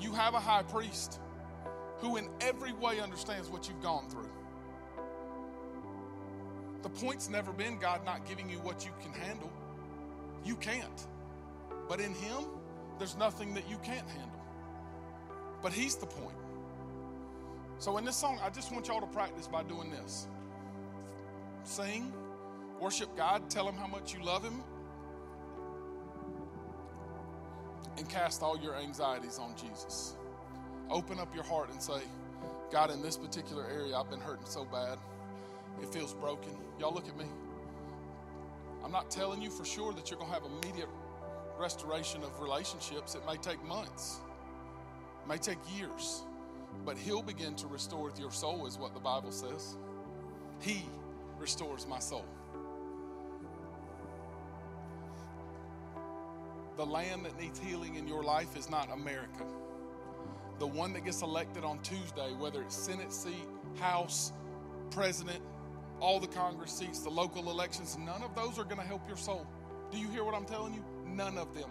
[0.00, 1.20] You have a high priest
[1.98, 4.30] who in every way understands what you've gone through.
[6.82, 9.52] The point's never been God not giving you what you can handle.
[10.44, 11.06] You can't.
[11.88, 12.44] But in Him,
[12.98, 14.39] there's nothing that you can't handle.
[15.62, 16.36] But He's the point.
[17.78, 20.26] So in this song, I just want y'all to practice by doing this
[21.64, 22.12] sing,
[22.80, 24.62] worship God, tell Him how much you love Him,
[27.98, 30.14] and cast all your anxieties on Jesus.
[30.90, 32.00] Open up your heart and say,
[32.72, 34.98] God, in this particular area, I've been hurting so bad.
[35.82, 36.50] It feels broken.
[36.78, 37.26] Y'all look at me.
[38.84, 40.88] I'm not telling you for sure that you're going to have immediate
[41.58, 43.14] restoration of relationships.
[43.14, 44.20] It may take months,
[45.30, 46.24] may take years,
[46.84, 49.76] but He'll begin to restore your soul, is what the Bible says.
[50.60, 50.82] He
[51.38, 52.24] restores my soul.
[56.76, 59.44] The land that needs healing in your life is not America.
[60.58, 63.46] The one that gets elected on Tuesday, whether it's Senate seat,
[63.78, 64.32] House,
[64.90, 65.40] President,
[66.00, 69.16] all the Congress seats, the local elections, none of those are going to help your
[69.16, 69.46] soul.
[69.92, 70.84] Do you hear what I'm telling you?
[71.06, 71.70] None of them.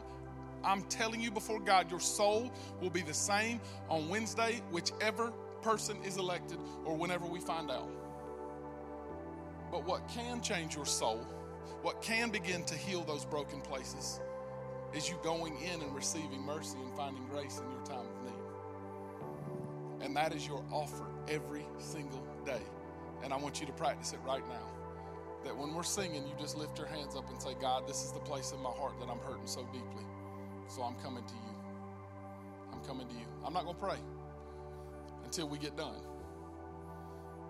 [0.63, 2.51] I'm telling you before God, your soul
[2.81, 5.31] will be the same on Wednesday, whichever
[5.61, 7.89] person is elected or whenever we find out.
[9.71, 11.25] But what can change your soul,
[11.81, 14.19] what can begin to heal those broken places,
[14.93, 20.05] is you going in and receiving mercy and finding grace in your time of need.
[20.05, 22.61] And that is your offer every single day.
[23.23, 24.65] And I want you to practice it right now.
[25.43, 28.11] That when we're singing, you just lift your hands up and say, God, this is
[28.11, 30.03] the place in my heart that I'm hurting so deeply.
[30.69, 31.55] So I'm coming to you.
[32.71, 33.25] I'm coming to you.
[33.43, 33.97] I'm not going to pray
[35.25, 35.99] until we get done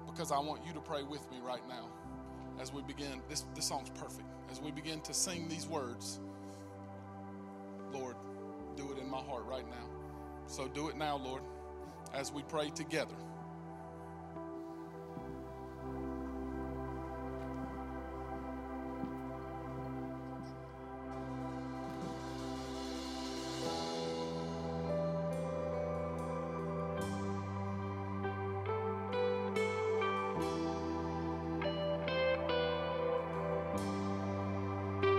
[0.07, 1.87] because I want you to pray with me right now
[2.61, 3.21] as we begin.
[3.29, 4.25] This, this song's perfect.
[4.49, 6.19] As we begin to sing these words,
[7.91, 8.15] Lord,
[8.77, 9.85] do it in my heart right now.
[10.47, 11.41] So do it now, Lord,
[12.13, 13.15] as we pray together.